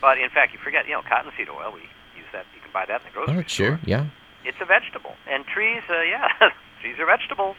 [0.00, 0.84] But in fact, you forget.
[0.86, 1.70] You know, cottonseed oil.
[1.72, 1.86] We
[2.18, 2.44] use that.
[2.56, 3.78] You can buy that in the grocery oh, store.
[3.78, 3.80] sure.
[3.86, 4.10] Yeah.
[4.44, 5.82] It's a vegetable, and trees.
[5.88, 6.26] Uh, yeah,
[6.82, 7.56] trees are vegetables.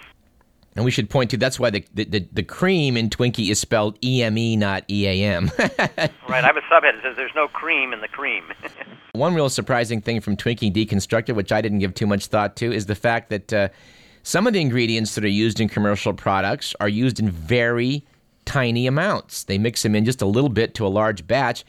[0.76, 3.98] And we should point to that's why the, the, the, cream in Twinkie is spelled
[4.04, 5.52] E M E, not E A M.
[6.28, 6.44] Right.
[6.44, 8.46] I have a subhead that says there's no cream in the cream.
[9.12, 12.72] One real surprising thing from Twinkie Deconstructed, which I didn't give too much thought to,
[12.72, 13.68] is the fact that uh,
[14.24, 18.04] some of the ingredients that are used in commercial products are used in very
[18.46, 19.44] tiny amounts.
[19.44, 21.64] They mix them in just a little bit to a large batch,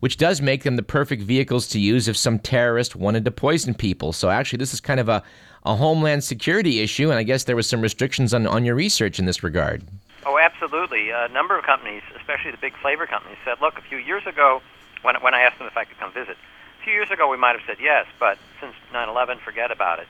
[0.00, 3.74] which does make them the perfect vehicles to use if some terrorist wanted to poison
[3.74, 4.12] people.
[4.12, 5.22] So actually, this is kind of a,
[5.64, 9.18] a homeland security issue, and I guess there was some restrictions on, on your research
[9.18, 9.82] in this regard.
[10.26, 11.10] Oh, absolutely.
[11.10, 14.60] A number of companies, especially the big flavor companies, said, look, a few years ago,
[15.02, 16.36] when, when I asked them if I could come visit,
[16.80, 19.98] a few years ago we might have said yes, but since 9 11, forget about
[20.00, 20.06] it.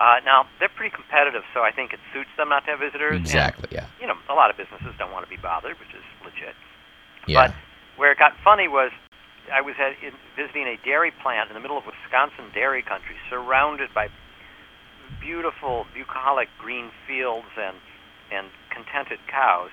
[0.00, 3.18] Uh, now, they're pretty competitive, so I think it suits them not to have visitors.
[3.18, 3.86] Exactly, and, yeah.
[4.00, 6.54] You know, a lot of businesses don't want to be bothered, which is legit.
[7.26, 7.48] Yeah.
[7.48, 7.54] But
[7.96, 8.92] where it got funny was
[9.52, 13.16] I was at, in, visiting a dairy plant in the middle of Wisconsin dairy country,
[13.28, 14.08] surrounded by
[15.20, 17.76] beautiful, bucolic green fields and
[18.30, 19.70] and contented cows,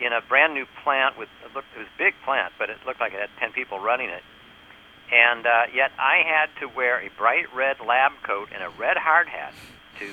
[0.00, 2.78] in a brand new plant with it, looked, it was a big plant, but it
[2.86, 4.22] looked like it had ten people running it.
[5.12, 8.96] And uh, yet I had to wear a bright red lab coat and a red
[8.96, 9.52] hard hat
[10.00, 10.08] to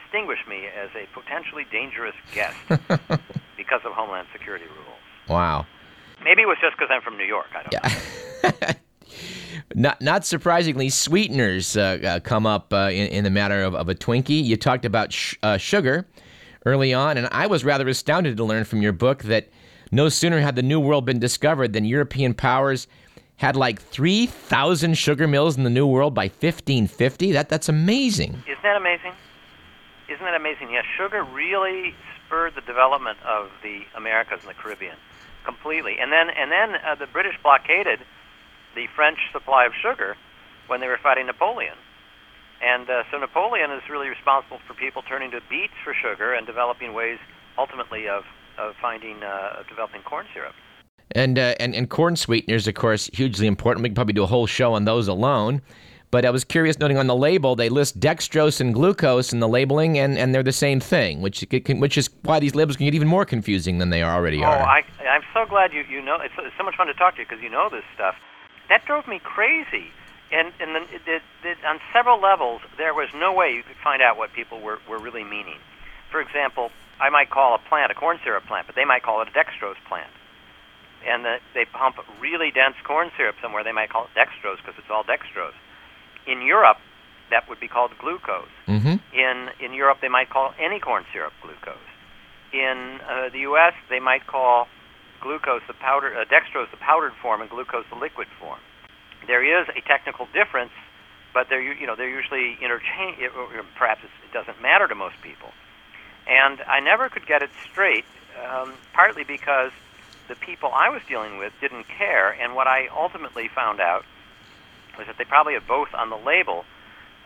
[0.00, 2.56] distinguish me as a potentially dangerous guest
[3.56, 5.04] because of Homeland Security rules.
[5.28, 5.66] Wow.
[6.24, 7.48] Maybe it was just because I'm from New York.
[7.54, 8.72] I don't yeah.
[9.74, 13.88] not not surprisingly, sweeteners uh, uh, come up uh, in, in the matter of, of
[13.88, 14.42] a Twinkie.
[14.42, 16.06] You talked about sh- uh, sugar
[16.66, 19.48] early on, and I was rather astounded to learn from your book that
[19.90, 22.86] no sooner had the New World been discovered than European powers
[23.36, 27.32] had like 3,000 sugar mills in the New World by 1550.
[27.32, 28.42] That That's amazing.
[28.46, 29.12] Isn't that amazing?
[30.08, 30.72] Isn't that amazing?
[30.72, 31.94] Yes, sugar really
[32.26, 34.96] spurred the development of the Americas and the Caribbean
[35.44, 35.96] completely.
[36.00, 38.00] And then, and then uh, the British blockaded
[38.74, 40.16] the French supply of sugar
[40.66, 41.74] when they were fighting Napoleon.
[42.60, 46.46] And uh, so Napoleon is really responsible for people turning to beets for sugar and
[46.46, 47.18] developing ways,
[47.56, 48.24] ultimately, of,
[48.58, 50.54] of finding, uh, of developing corn syrup.
[51.12, 53.82] And, uh, and and corn sweeteners, of course, hugely important.
[53.82, 55.62] We could probably do a whole show on those alone.
[56.10, 59.48] But I was curious, noting on the label they list dextrose and glucose in the
[59.48, 62.94] labeling, and, and they're the same thing, which which is why these labels can get
[62.94, 64.60] even more confusing than they already oh, are.
[64.60, 66.16] Oh, I, I'm so glad you you know.
[66.22, 68.14] It's, it's so much fun to talk to you because you know this stuff.
[68.68, 69.90] That drove me crazy.
[70.30, 74.02] And, and the, the, the, on several levels, there was no way you could find
[74.02, 75.58] out what people were, were really meaning.
[76.10, 79.22] For example, I might call a plant a corn syrup plant, but they might call
[79.22, 80.10] it a dextrose plant.
[81.06, 84.74] And the, they pump really dense corn syrup somewhere, they might call it dextrose because
[84.76, 85.56] it's all dextrose.
[86.26, 86.78] In Europe,
[87.30, 88.52] that would be called glucose.
[88.66, 88.96] Mm-hmm.
[89.16, 91.76] In, in Europe, they might call any corn syrup glucose.
[92.52, 94.66] In uh, the U.S., they might call
[95.20, 98.60] glucose the powder, uh, dextrose the powdered form, and glucose the liquid form
[99.28, 100.72] there is a technical difference,
[101.32, 103.18] but they're you know they're usually interchange.
[103.76, 105.50] Perhaps it doesn't matter to most people,
[106.26, 108.04] and I never could get it straight.
[108.42, 109.72] Um, partly because
[110.28, 114.04] the people I was dealing with didn't care, and what I ultimately found out
[114.96, 116.64] was that they probably have both on the label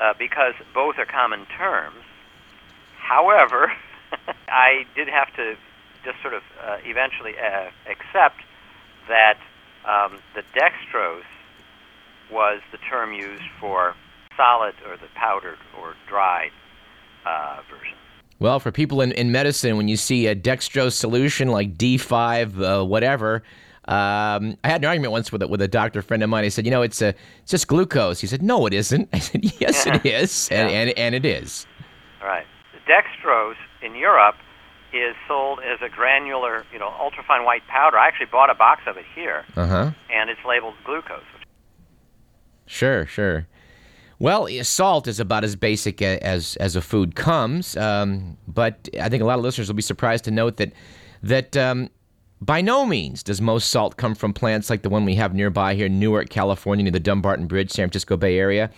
[0.01, 2.03] uh, because both are common terms.
[2.97, 3.73] However,
[4.49, 5.57] I did have to
[6.05, 8.43] just sort of uh, eventually uh, accept
[9.09, 9.39] that
[9.85, 11.23] um, the dextrose
[12.31, 13.95] was the term used for
[14.37, 16.51] solid or the powdered or dried
[17.27, 17.97] uh, version.
[18.39, 22.85] Well, for people in, in medicine, when you see a dextrose solution like D5, uh,
[22.85, 23.43] whatever,
[23.87, 26.45] um, I had an argument once with a, with a doctor friend of mine.
[26.45, 28.21] I said, you know, it's a it's just glucose.
[28.21, 29.09] He said, no, it isn't.
[29.13, 30.63] I said, yes, it is, yeah.
[30.63, 31.67] and, and and it is.
[32.21, 32.47] All right.
[32.73, 34.37] The dextrose in Europe
[34.93, 37.99] is sold as a granular, you know, ultrafine white powder.
[37.99, 39.91] I actually bought a box of it here, uh-huh.
[40.13, 41.23] and it's labeled glucose.
[42.67, 43.47] Sure, sure.
[44.19, 49.23] Well, salt is about as basic as as a food comes, um, but I think
[49.23, 50.73] a lot of listeners will be surprised to note that
[51.23, 51.91] that um,
[52.41, 55.75] by no means does most salt come from plants like the one we have nearby
[55.75, 58.71] here in Newark, California, near the Dumbarton Bridge, San Francisco Bay Area.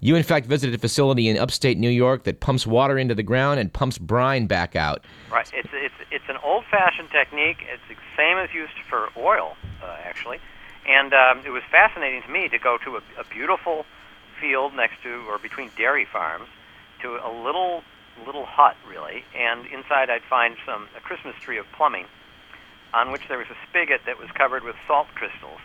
[0.00, 3.22] You, in fact, visited a facility in upstate New York that pumps water into the
[3.22, 5.04] ground and pumps brine back out.
[5.30, 5.50] Right.
[5.54, 7.58] It's it's it's an old-fashioned technique.
[7.62, 10.38] It's the same as used for oil, uh, actually.
[10.86, 13.84] And um, it was fascinating to me to go to a, a beautiful
[14.40, 16.48] field next to or between dairy farms
[17.02, 17.82] to a little
[18.26, 22.06] little hut really, and inside I'd find some a Christmas tree of plumbing,
[22.94, 25.60] on which there was a spigot that was covered with salt crystals.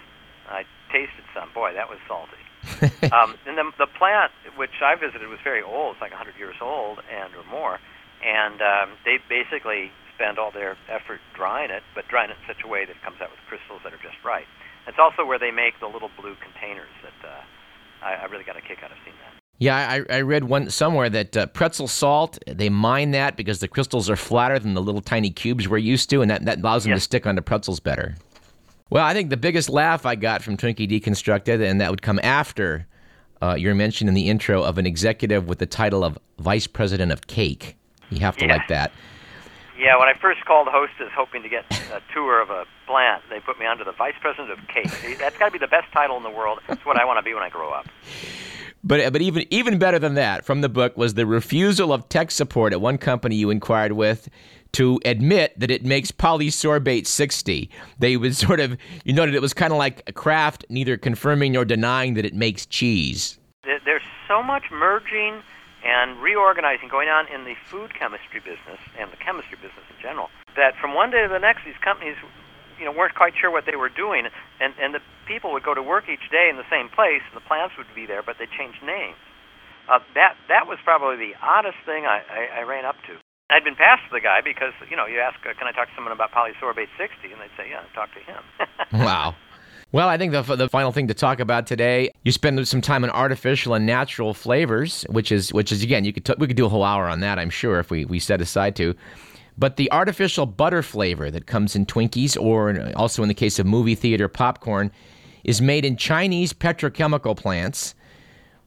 [0.50, 1.50] I tasted some.
[1.54, 2.43] Boy, that was salty.
[3.12, 5.96] um, and the, the plant which I visited was very old.
[5.96, 7.80] It's like 100 years old and or more.
[8.24, 12.64] And um, they basically spend all their effort drying it, but drying it in such
[12.64, 14.46] a way that it comes out with crystals that are just right.
[14.88, 18.58] It's also where they make the little blue containers that uh, I, I really got
[18.58, 19.34] a kick out of seeing that.
[19.60, 23.68] Yeah, I, I read one somewhere that uh, pretzel salt they mine that because the
[23.68, 26.84] crystals are flatter than the little tiny cubes we're used to, and that, that allows
[26.84, 27.02] them yes.
[27.02, 28.16] to stick onto pretzels better.
[28.94, 32.20] Well, I think the biggest laugh I got from Twinkie Deconstructed, and that would come
[32.22, 32.86] after
[33.42, 37.12] uh, your mention in the intro of an executive with the title of Vice President
[37.12, 37.76] of Cake.
[38.12, 38.54] You have to yeah.
[38.54, 38.92] like that.
[39.80, 43.40] Yeah, when I first called Hostess hoping to get a tour of a plant, they
[43.40, 45.18] put me under the vice president of cake.
[45.18, 46.60] That's got to be the best title in the world.
[46.68, 47.88] That's what I want to be when I grow up.
[48.84, 52.32] But but even even better than that from the book was the refusal of tech
[52.32, 54.30] support at one company you inquired with
[54.74, 57.70] to admit that it makes polysorbate 60.
[58.00, 61.54] They would sort of you noted it was kind of like a Kraft neither confirming
[61.54, 63.38] nor denying that it makes cheese.
[63.64, 65.42] There's so much merging
[65.86, 70.30] and reorganizing going on in the food chemistry business and the chemistry business in general
[70.56, 72.16] that from one day to the next these companies
[72.84, 74.28] you know weren't quite sure what they were doing
[74.60, 77.36] and and the people would go to work each day in the same place and
[77.40, 79.16] the plants would be there but they changed names.
[79.88, 83.16] Uh, that that was probably the oddest thing I, I, I ran up to.
[83.50, 85.96] I'd been passed the guy because you know you ask uh, can I talk to
[85.96, 88.44] someone about polysorbate 60 and they'd say yeah talk to him.
[88.92, 89.36] Wow.
[89.94, 93.04] Well, I think the, the final thing to talk about today, you spend some time
[93.04, 96.58] on artificial and natural flavors, which is which is again, you could t- we could
[96.58, 98.96] do a whole hour on that, I'm sure, if we we set aside to.
[99.58, 103.66] But the artificial butter flavor that comes in Twinkies, or also in the case of
[103.66, 104.92] movie theater popcorn,
[105.44, 107.96] is made in Chinese petrochemical plants.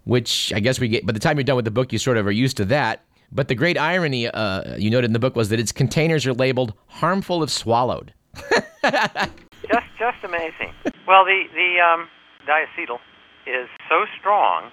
[0.05, 1.05] Which I guess we get.
[1.05, 3.03] By the time you're done with the book, you sort of are used to that.
[3.33, 6.33] But the great irony uh, you noted in the book was that its containers are
[6.33, 8.15] labeled "harmful if swallowed."
[8.85, 10.73] just just amazing.
[11.09, 12.09] Well, the the um,
[12.47, 13.01] diacetyl
[13.47, 14.71] is so strong.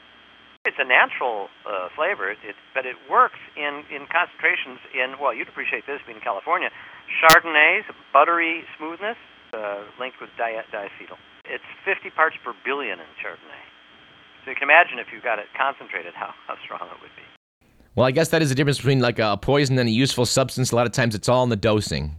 [0.64, 5.36] It's a natural uh, flavor, it, it, but it works in, in concentrations in, well,
[5.36, 6.72] you'd appreciate this being in California,
[7.20, 7.84] Chardonnays,
[8.16, 9.20] buttery smoothness
[9.52, 11.20] uh, linked with di- diacetyl.
[11.44, 13.64] It's 50 parts per billion in Chardonnay.
[14.46, 17.28] So you can imagine if you got it concentrated, how, how strong it would be.
[17.96, 20.72] Well, I guess that is the difference between like a poison and a useful substance.
[20.72, 22.16] A lot of times it's all in the dosing.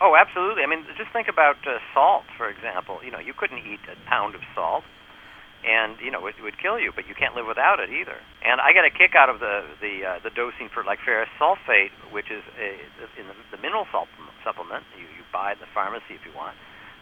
[0.00, 0.62] Oh, absolutely.
[0.62, 3.00] I mean, just think about uh, salt, for example.
[3.04, 4.84] You know, you couldn't eat a pound of salt,
[5.66, 8.16] and you know it would kill you, but you can't live without it either.
[8.44, 11.28] And I get a kick out of the the uh, the dosing for like ferrous
[11.40, 12.78] sulfate, which is a,
[13.18, 13.86] in the, the mineral
[14.44, 16.54] supplement you you buy at the pharmacy if you want.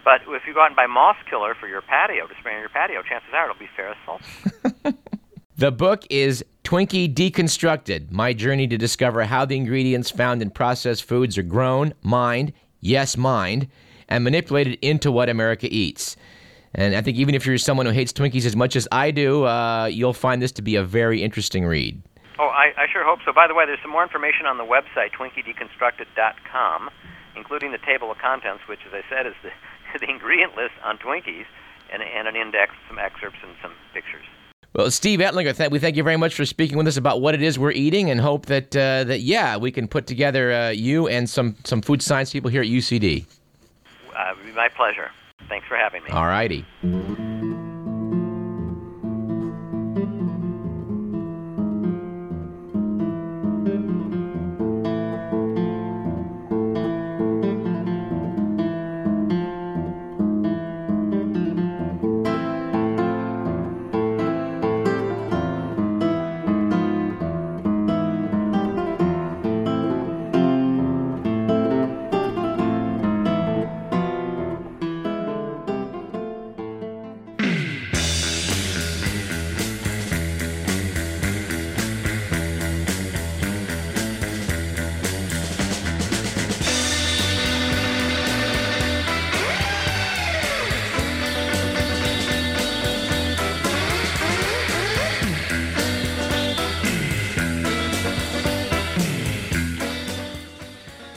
[0.04, 2.60] But if you go out and buy moss killer for your patio to spray on
[2.60, 4.96] your patio, chances are it'll be ferrous sulfate.
[5.56, 11.02] the book is Twinkie Deconstructed My Journey to Discover How the Ingredients Found in Processed
[11.02, 13.66] Foods Are Grown, Mined, yes, mind,
[14.08, 16.16] and manipulate it into what America eats.
[16.76, 19.44] And I think even if you're someone who hates Twinkies as much as I do,
[19.44, 22.00] uh, you'll find this to be a very interesting read.
[22.38, 23.32] Oh, I, I sure hope so.
[23.32, 26.90] By the way, there's some more information on the website, TwinkieDeconstructed.com,
[27.34, 29.50] including the table of contents, which, as I said, is the,
[29.98, 31.46] the ingredient list on Twinkies,
[31.90, 34.24] and, and an index, some excerpts, and some pictures.
[34.74, 37.40] Well, Steve Ettlinger, we thank you very much for speaking with us about what it
[37.40, 41.08] is we're eating, and hope that uh, that yeah, we can put together uh, you
[41.08, 43.24] and some some food science people here at UCD.
[44.14, 45.10] Uh, it would be my pleasure.
[45.48, 46.10] Thanks for having me.
[46.10, 46.64] All righty.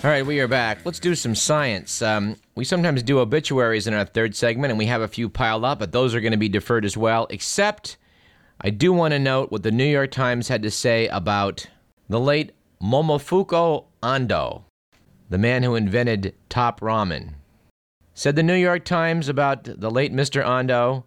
[0.01, 0.85] All right, we are back.
[0.85, 2.01] Let's do some science.
[2.01, 5.65] Um, we sometimes do obituaries in our third segment, and we have a few piled
[5.65, 7.27] up, but those are going to be deferred as well.
[7.29, 7.97] Except,
[8.61, 11.67] I do want to note what the New York Times had to say about
[12.07, 14.63] the late Momofuku Ando,
[15.29, 17.33] the man who invented top ramen.
[18.13, 20.41] Said the New York Times about the late Mr.
[20.41, 21.03] Ando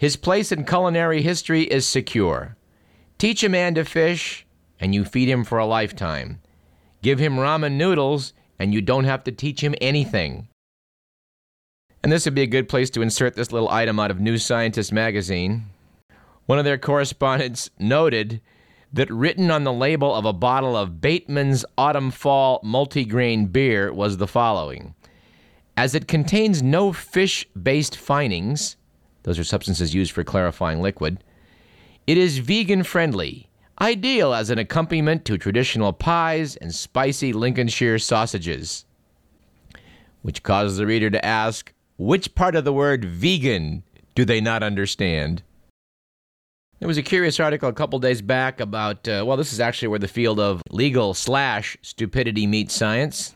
[0.00, 2.56] his place in culinary history is secure.
[3.18, 4.46] Teach a man to fish,
[4.80, 6.40] and you feed him for a lifetime.
[7.02, 10.48] Give him ramen noodles, and you don't have to teach him anything.
[12.02, 14.38] And this would be a good place to insert this little item out of New
[14.38, 15.66] Scientist magazine.
[16.46, 18.40] One of their correspondents noted
[18.92, 24.16] that written on the label of a bottle of Bateman's Autumn Fall multigrain beer was
[24.16, 24.94] the following
[25.76, 28.76] As it contains no fish based finings,
[29.22, 31.22] those are substances used for clarifying liquid,
[32.06, 33.49] it is vegan friendly
[33.80, 38.84] ideal as an accompaniment to traditional pies and spicy Lincolnshire sausages.
[40.22, 43.82] Which causes the reader to ask, which part of the word vegan
[44.14, 45.42] do they not understand?
[46.78, 49.88] There was a curious article a couple days back about, uh, well, this is actually
[49.88, 53.34] where the field of legal slash stupidity meets science.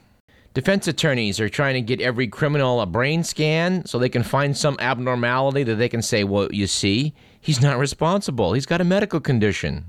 [0.55, 4.57] Defense attorneys are trying to get every criminal a brain scan so they can find
[4.57, 8.53] some abnormality that they can say, well, you see, he's not responsible.
[8.53, 9.85] He's got a medical condition.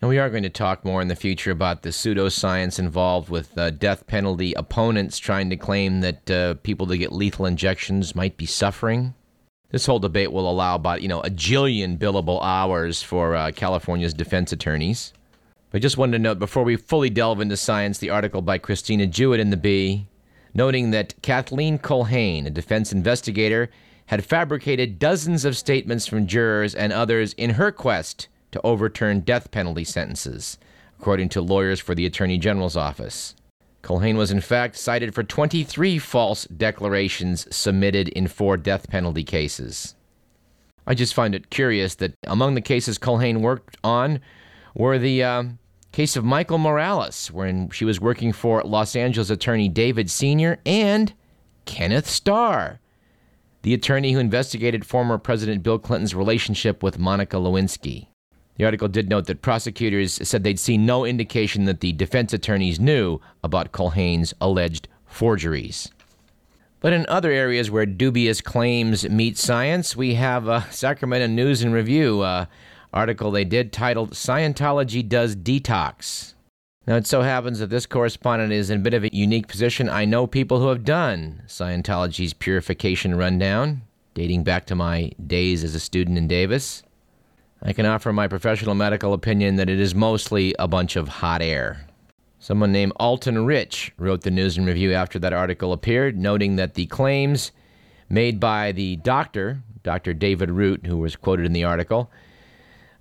[0.00, 3.58] And we are going to talk more in the future about the pseudoscience involved with
[3.58, 8.36] uh, death penalty opponents trying to claim that uh, people that get lethal injections might
[8.36, 9.14] be suffering.
[9.70, 14.14] This whole debate will allow about, you know, a jillion billable hours for uh, California's
[14.14, 15.12] defense attorneys.
[15.74, 19.04] I just wanted to note before we fully delve into science the article by Christina
[19.08, 20.06] Jewett in the Bee,
[20.54, 23.68] noting that Kathleen Culhane, a defense investigator,
[24.06, 29.50] had fabricated dozens of statements from jurors and others in her quest to overturn death
[29.50, 30.58] penalty sentences,
[30.98, 33.34] according to lawyers for the Attorney General's office.
[33.82, 39.94] Culhane was in fact cited for 23 false declarations submitted in four death penalty cases.
[40.86, 44.20] I just find it curious that among the cases Culhane worked on
[44.74, 45.44] were the uh,
[45.92, 51.12] case of Michael Morales, when she was working for Los Angeles attorney David Senior, and
[51.64, 52.80] Kenneth Starr,
[53.62, 58.08] the attorney who investigated former President Bill Clinton's relationship with Monica Lewinsky.
[58.58, 62.80] The article did note that prosecutors said they'd seen no indication that the defense attorneys
[62.80, 65.90] knew about Culhane's alleged forgeries.
[66.80, 71.72] But in other areas where dubious claims meet science, we have a Sacramento News and
[71.72, 72.22] Review.
[72.22, 72.46] Uh,
[72.92, 76.34] article they did titled Scientology Does Detox.
[76.86, 79.90] Now, it so happens that this correspondent is in a bit of a unique position.
[79.90, 83.82] I know people who have done Scientology's purification rundown,
[84.14, 86.82] dating back to my days as a student in Davis.
[87.62, 91.42] I can offer my professional medical opinion that it is mostly a bunch of hot
[91.42, 91.86] air.
[92.38, 96.74] Someone named Alton Rich wrote the News and Review after that article appeared, noting that
[96.74, 97.50] the claims
[98.08, 100.14] made by the doctor, Dr.
[100.14, 102.12] David Root, who was quoted in the article,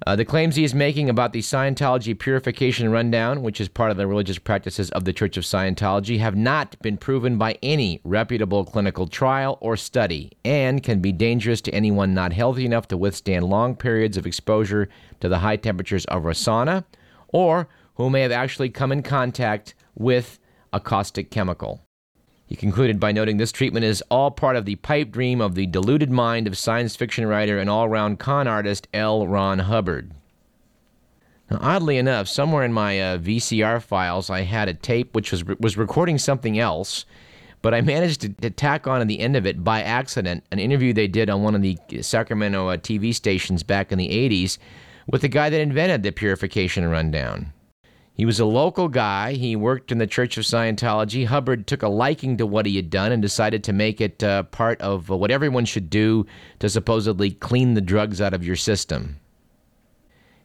[0.05, 3.97] uh, the claims he is making about the Scientology Purification Rundown, which is part of
[3.97, 8.63] the religious practices of the Church of Scientology, have not been proven by any reputable
[8.63, 13.45] clinical trial or study and can be dangerous to anyone not healthy enough to withstand
[13.45, 14.87] long periods of exposure
[15.19, 16.83] to the high temperatures of a sauna
[17.29, 20.37] or who may have actually come in contact with
[20.71, 21.86] a caustic chemical.
[22.47, 25.65] He concluded by noting this treatment is all part of the pipe dream of the
[25.65, 29.27] deluded mind of science fiction writer and all round con artist L.
[29.27, 30.11] Ron Hubbard.
[31.51, 35.43] Now, oddly enough, somewhere in my uh, VCR files, I had a tape which was,
[35.45, 37.05] was recording something else,
[37.61, 40.59] but I managed to, to, tack on at the end of it by accident an
[40.59, 44.57] interview they did on one of the Sacramento uh, TV stations back in the 80s
[45.05, 47.51] with the guy that invented the purification rundown.
[48.17, 49.33] He was a local guy.
[49.33, 51.27] He worked in the Church of Scientology.
[51.27, 54.41] Hubbard took a liking to what he had done and decided to make it uh,
[54.43, 56.25] part of what everyone should do
[56.57, 59.19] to supposedly clean the drugs out of your system.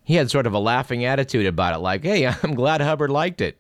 [0.05, 3.41] He had sort of a laughing attitude about it, like, hey, I'm glad Hubbard liked
[3.41, 3.57] it.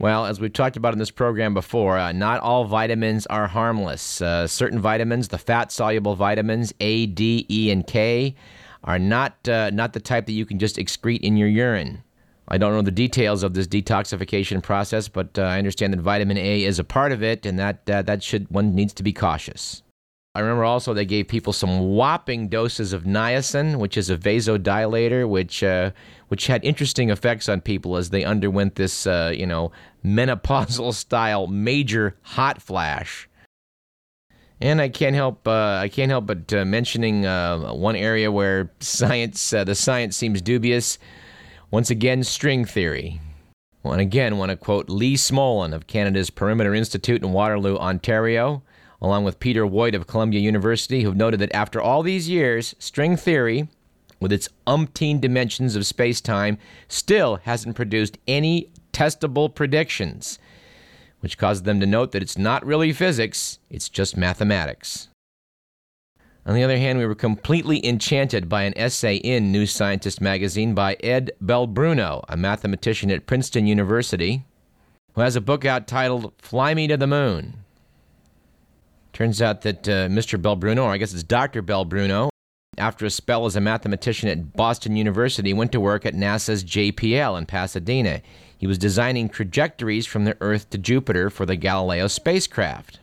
[0.00, 4.20] Well, as we've talked about in this program before, uh, not all vitamins are harmless.
[4.20, 8.34] Uh, certain vitamins, the fat soluble vitamins A, D, E, and K,
[8.82, 12.02] are not, uh, not the type that you can just excrete in your urine.
[12.50, 16.38] I don't know the details of this detoxification process, but uh, I understand that vitamin
[16.38, 19.12] A is a part of it, and that uh, that should one needs to be
[19.12, 19.82] cautious.
[20.34, 25.28] I remember also they gave people some whopping doses of niacin, which is a vasodilator,
[25.28, 25.90] which uh,
[26.28, 29.72] which had interesting effects on people as they underwent this, uh, you know,
[30.04, 33.28] menopausal style major hot flash.
[34.60, 39.50] And I can't help uh, I can't help but uh, mentioning one area where science
[39.50, 40.98] the science seems dubious.
[41.70, 43.20] Once again, string theory.
[43.84, 48.62] And again, want to quote Lee Smolin of Canada's Perimeter Institute in Waterloo, Ontario,
[49.02, 53.18] along with Peter Woit of Columbia University, who've noted that after all these years, string
[53.18, 53.68] theory,
[54.18, 56.56] with its umpteen dimensions of space time,
[56.88, 60.38] still hasn't produced any testable predictions,
[61.20, 65.08] which causes them to note that it's not really physics, it's just mathematics.
[66.48, 70.72] On the other hand, we were completely enchanted by an essay in New Scientist magazine
[70.72, 74.46] by Ed Belbruno, a mathematician at Princeton University,
[75.12, 77.64] who has a book out titled Fly Me to the Moon.
[79.12, 80.40] Turns out that uh, Mr.
[80.40, 81.62] Belbruno, or I guess it's Dr.
[81.62, 82.30] Belbruno,
[82.78, 87.36] after a spell as a mathematician at Boston University, went to work at NASA's JPL
[87.36, 88.22] in Pasadena.
[88.56, 93.00] He was designing trajectories from the Earth to Jupiter for the Galileo spacecraft.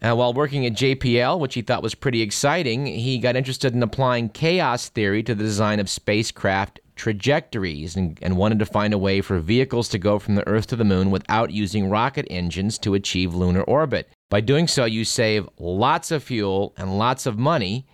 [0.00, 3.82] Uh, while working at JPL, which he thought was pretty exciting, he got interested in
[3.82, 8.98] applying chaos theory to the design of spacecraft trajectories and, and, wanted to find a
[8.98, 12.76] way for vehicles to go from the Earth to the Moon without using rocket engines
[12.78, 14.08] to achieve lunar orbit.
[14.30, 17.86] By doing so, you save lots of fuel and lots of money,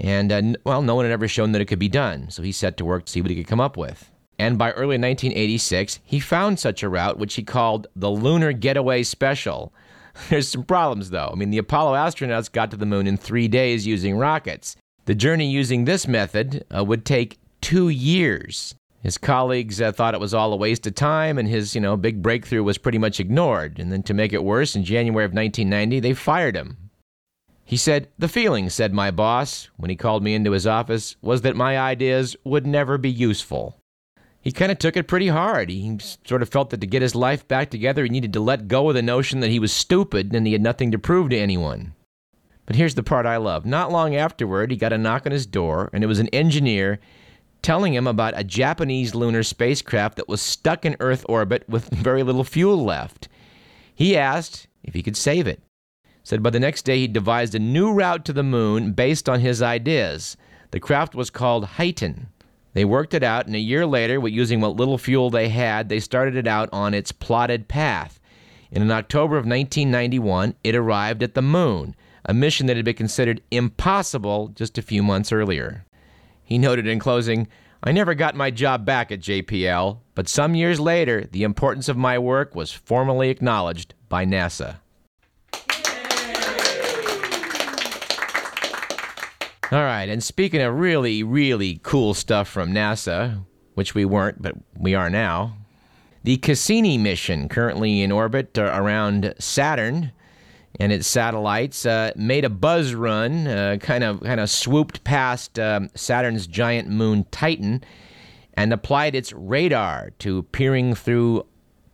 [0.00, 2.52] and uh, well, no one had ever shown that it could be done, so he
[2.52, 4.10] set to work to see what he could come up with.
[4.38, 9.02] And by early 1986, he found such a route, which he called the Lunar Getaway
[9.02, 9.72] Special.
[10.30, 11.30] There's some problems, though.
[11.32, 14.76] I mean, the Apollo astronauts got to the moon in three days using rockets.
[15.06, 18.74] The journey using this method uh, would take two years.
[19.02, 21.96] His colleagues uh, thought it was all a waste of time, and his, you know,
[21.96, 23.78] big breakthrough was pretty much ignored.
[23.78, 26.78] And then to make it worse, in January of 1990, they fired him.
[27.66, 31.42] He said, The feeling, said my boss, when he called me into his office, was
[31.42, 33.78] that my ideas would never be useful.
[34.44, 35.70] He kind of took it pretty hard.
[35.70, 38.68] He sort of felt that to get his life back together, he needed to let
[38.68, 41.38] go of the notion that he was stupid and he had nothing to prove to
[41.38, 41.94] anyone.
[42.66, 43.64] But here's the part I love.
[43.64, 46.98] Not long afterward, he got a knock on his door, and it was an engineer
[47.62, 52.22] telling him about a Japanese lunar spacecraft that was stuck in Earth orbit with very
[52.22, 53.28] little fuel left.
[53.94, 55.62] He asked if he could save it.
[56.22, 59.40] Said by the next day he devised a new route to the moon based on
[59.40, 60.36] his ideas.
[60.70, 62.26] The craft was called Hiten.
[62.74, 66.00] They worked it out, and a year later, using what little fuel they had, they
[66.00, 68.20] started it out on its plotted path.
[68.70, 71.94] And in October of 1991, it arrived at the moon,
[72.24, 75.84] a mission that had been considered impossible just a few months earlier.
[76.42, 77.48] He noted in closing,
[77.82, 81.96] I never got my job back at JPL, but some years later, the importance of
[81.96, 84.78] my work was formally acknowledged by NASA.
[89.74, 93.44] All right, and speaking of really, really cool stuff from NASA,
[93.74, 95.56] which we weren't, but we are now,
[96.22, 100.12] the Cassini mission, currently in orbit uh, around Saturn,
[100.78, 105.58] and its satellites uh, made a buzz run, uh, kind of kind of swooped past
[105.58, 107.82] um, Saturn's giant moon Titan,
[108.52, 111.46] and applied its radar to peering through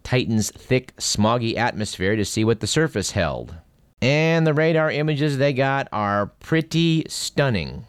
[0.03, 3.55] Titan's thick, smoggy atmosphere to see what the surface held.
[4.03, 7.87] And the radar images they got are pretty stunning.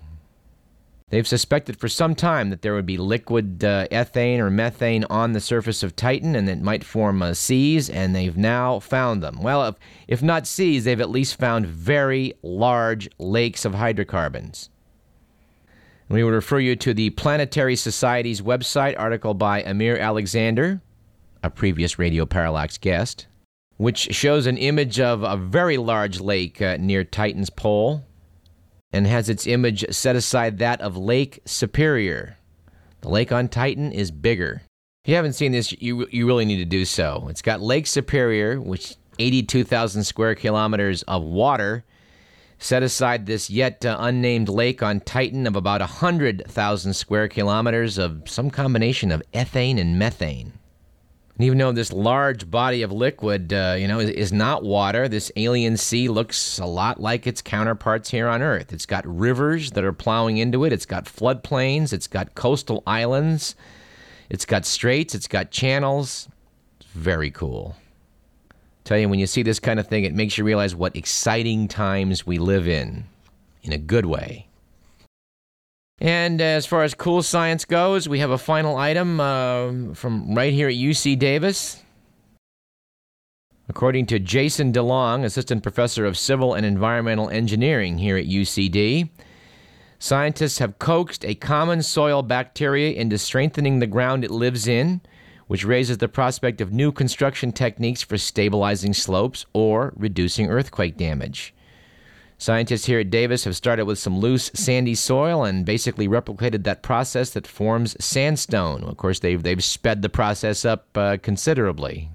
[1.10, 5.34] They've suspected for some time that there would be liquid uh, ethane or methane on
[5.34, 9.42] the surface of Titan and that might form uh, seas, and they've now found them.
[9.42, 9.76] Well, if,
[10.08, 14.70] if not seas, they've at least found very large lakes of hydrocarbons.
[16.08, 20.82] We would refer you to the Planetary Society's website, article by Amir Alexander,
[21.44, 23.28] a previous Radio Parallax guest,
[23.82, 28.04] which shows an image of a very large lake uh, near Titan's pole
[28.94, 32.38] and has its image set aside that of Lake Superior.
[33.02, 34.62] The lake on Titan is bigger.
[35.04, 37.26] If you haven't seen this, you, you really need to do so.
[37.28, 41.84] It's got Lake Superior, which 82,000 square kilometers of water,
[42.60, 48.30] set aside this yet uh, unnamed lake on Titan of about 100,000 square kilometers of
[48.30, 50.54] some combination of ethane and methane.
[51.42, 55.08] And even though this large body of liquid, uh, you know, is, is, not water,
[55.08, 58.72] this alien sea looks a lot like its counterparts here on Earth.
[58.72, 60.72] It's got rivers that are plowing into it.
[60.72, 61.94] It's got floodplains.
[61.94, 63.56] It's got coastal islands.
[64.30, 65.16] It's got straits.
[65.16, 66.30] It's got channels.
[66.80, 67.76] It's very cool.
[68.84, 71.68] Tell you, when you see this kind of thing, it makes you realize what exciting
[71.68, 73.06] times we live in,
[73.64, 74.46] in a good way.
[76.02, 80.52] And as far as cool science goes, we have a final item uh, from right
[80.52, 81.84] here at UC Davis.
[83.70, 89.10] According to Jason DeJong, assistant professor of civil and environmental engineering here at UCD,
[90.00, 95.02] scientists have coaxed a common soil bacteria into strengthening the ground it lives in,
[95.46, 101.54] which raises the prospect of new construction techniques for stabilizing slopes or reducing earthquake damage.
[102.42, 106.82] Scientists here at Davis have started with some loose, sandy soil and basically replicated that
[106.82, 108.84] process that forms sandstone.
[108.84, 112.10] Of course, they've, they've sped the process up uh, considerably.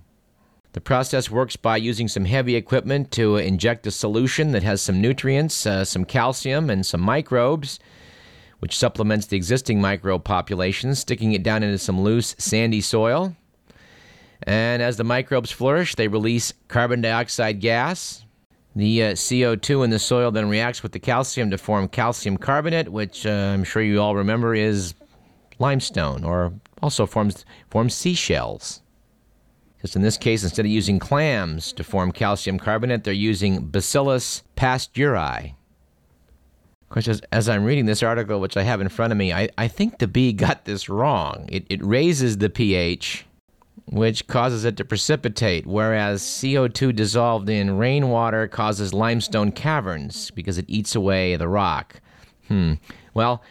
[0.72, 5.00] The process works by using some heavy equipment to inject a solution that has some
[5.00, 7.78] nutrients, uh, some calcium, and some microbes,
[8.58, 13.36] which supplements the existing microbe population, sticking it down into some loose, sandy soil.
[14.42, 18.25] And as the microbes flourish, they release carbon dioxide gas,
[18.76, 22.90] the uh, CO2 in the soil then reacts with the calcium to form calcium carbonate,
[22.90, 24.92] which uh, I'm sure you all remember is
[25.58, 26.52] limestone, or
[26.82, 28.82] also forms, forms seashells.
[29.80, 34.42] Just in this case, instead of using clams to form calcium carbonate, they're using Bacillus
[34.58, 35.54] pasteurii.
[36.82, 39.32] Of course, as, as, I'm reading this article, which I have in front of me,
[39.32, 41.48] I, I think the bee got this wrong.
[41.50, 43.24] It, it raises the pH
[43.86, 50.64] which causes it to precipitate, whereas CO2 dissolved in rainwater causes limestone caverns because it
[50.68, 52.00] eats away the rock.
[52.48, 52.74] Hmm.
[53.14, 53.42] Well,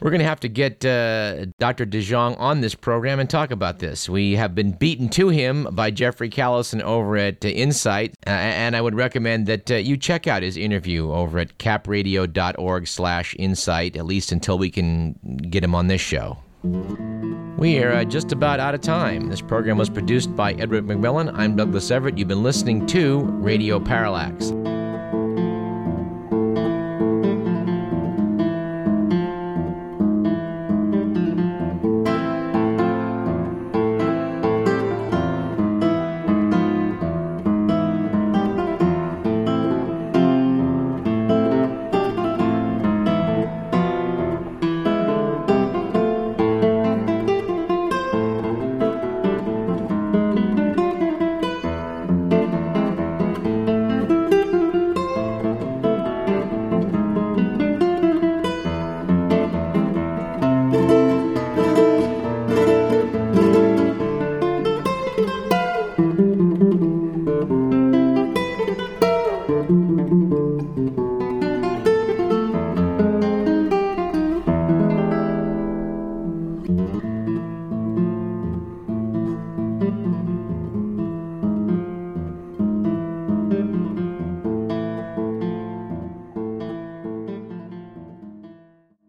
[0.00, 1.86] we're going to have to get uh, Dr.
[1.86, 4.08] DeJong on this program and talk about this.
[4.08, 8.76] We have been beaten to him by Jeffrey Callison over at uh, Insight, uh, and
[8.76, 13.96] I would recommend that uh, you check out his interview over at capradio.org slash insight,
[13.96, 15.14] at least until we can
[15.50, 16.38] get him on this show.
[16.62, 19.28] We are uh, just about out of time.
[19.28, 21.32] This program was produced by Edward McMillan.
[21.34, 22.18] I'm Douglas Everett.
[22.18, 24.52] You've been listening to Radio Parallax.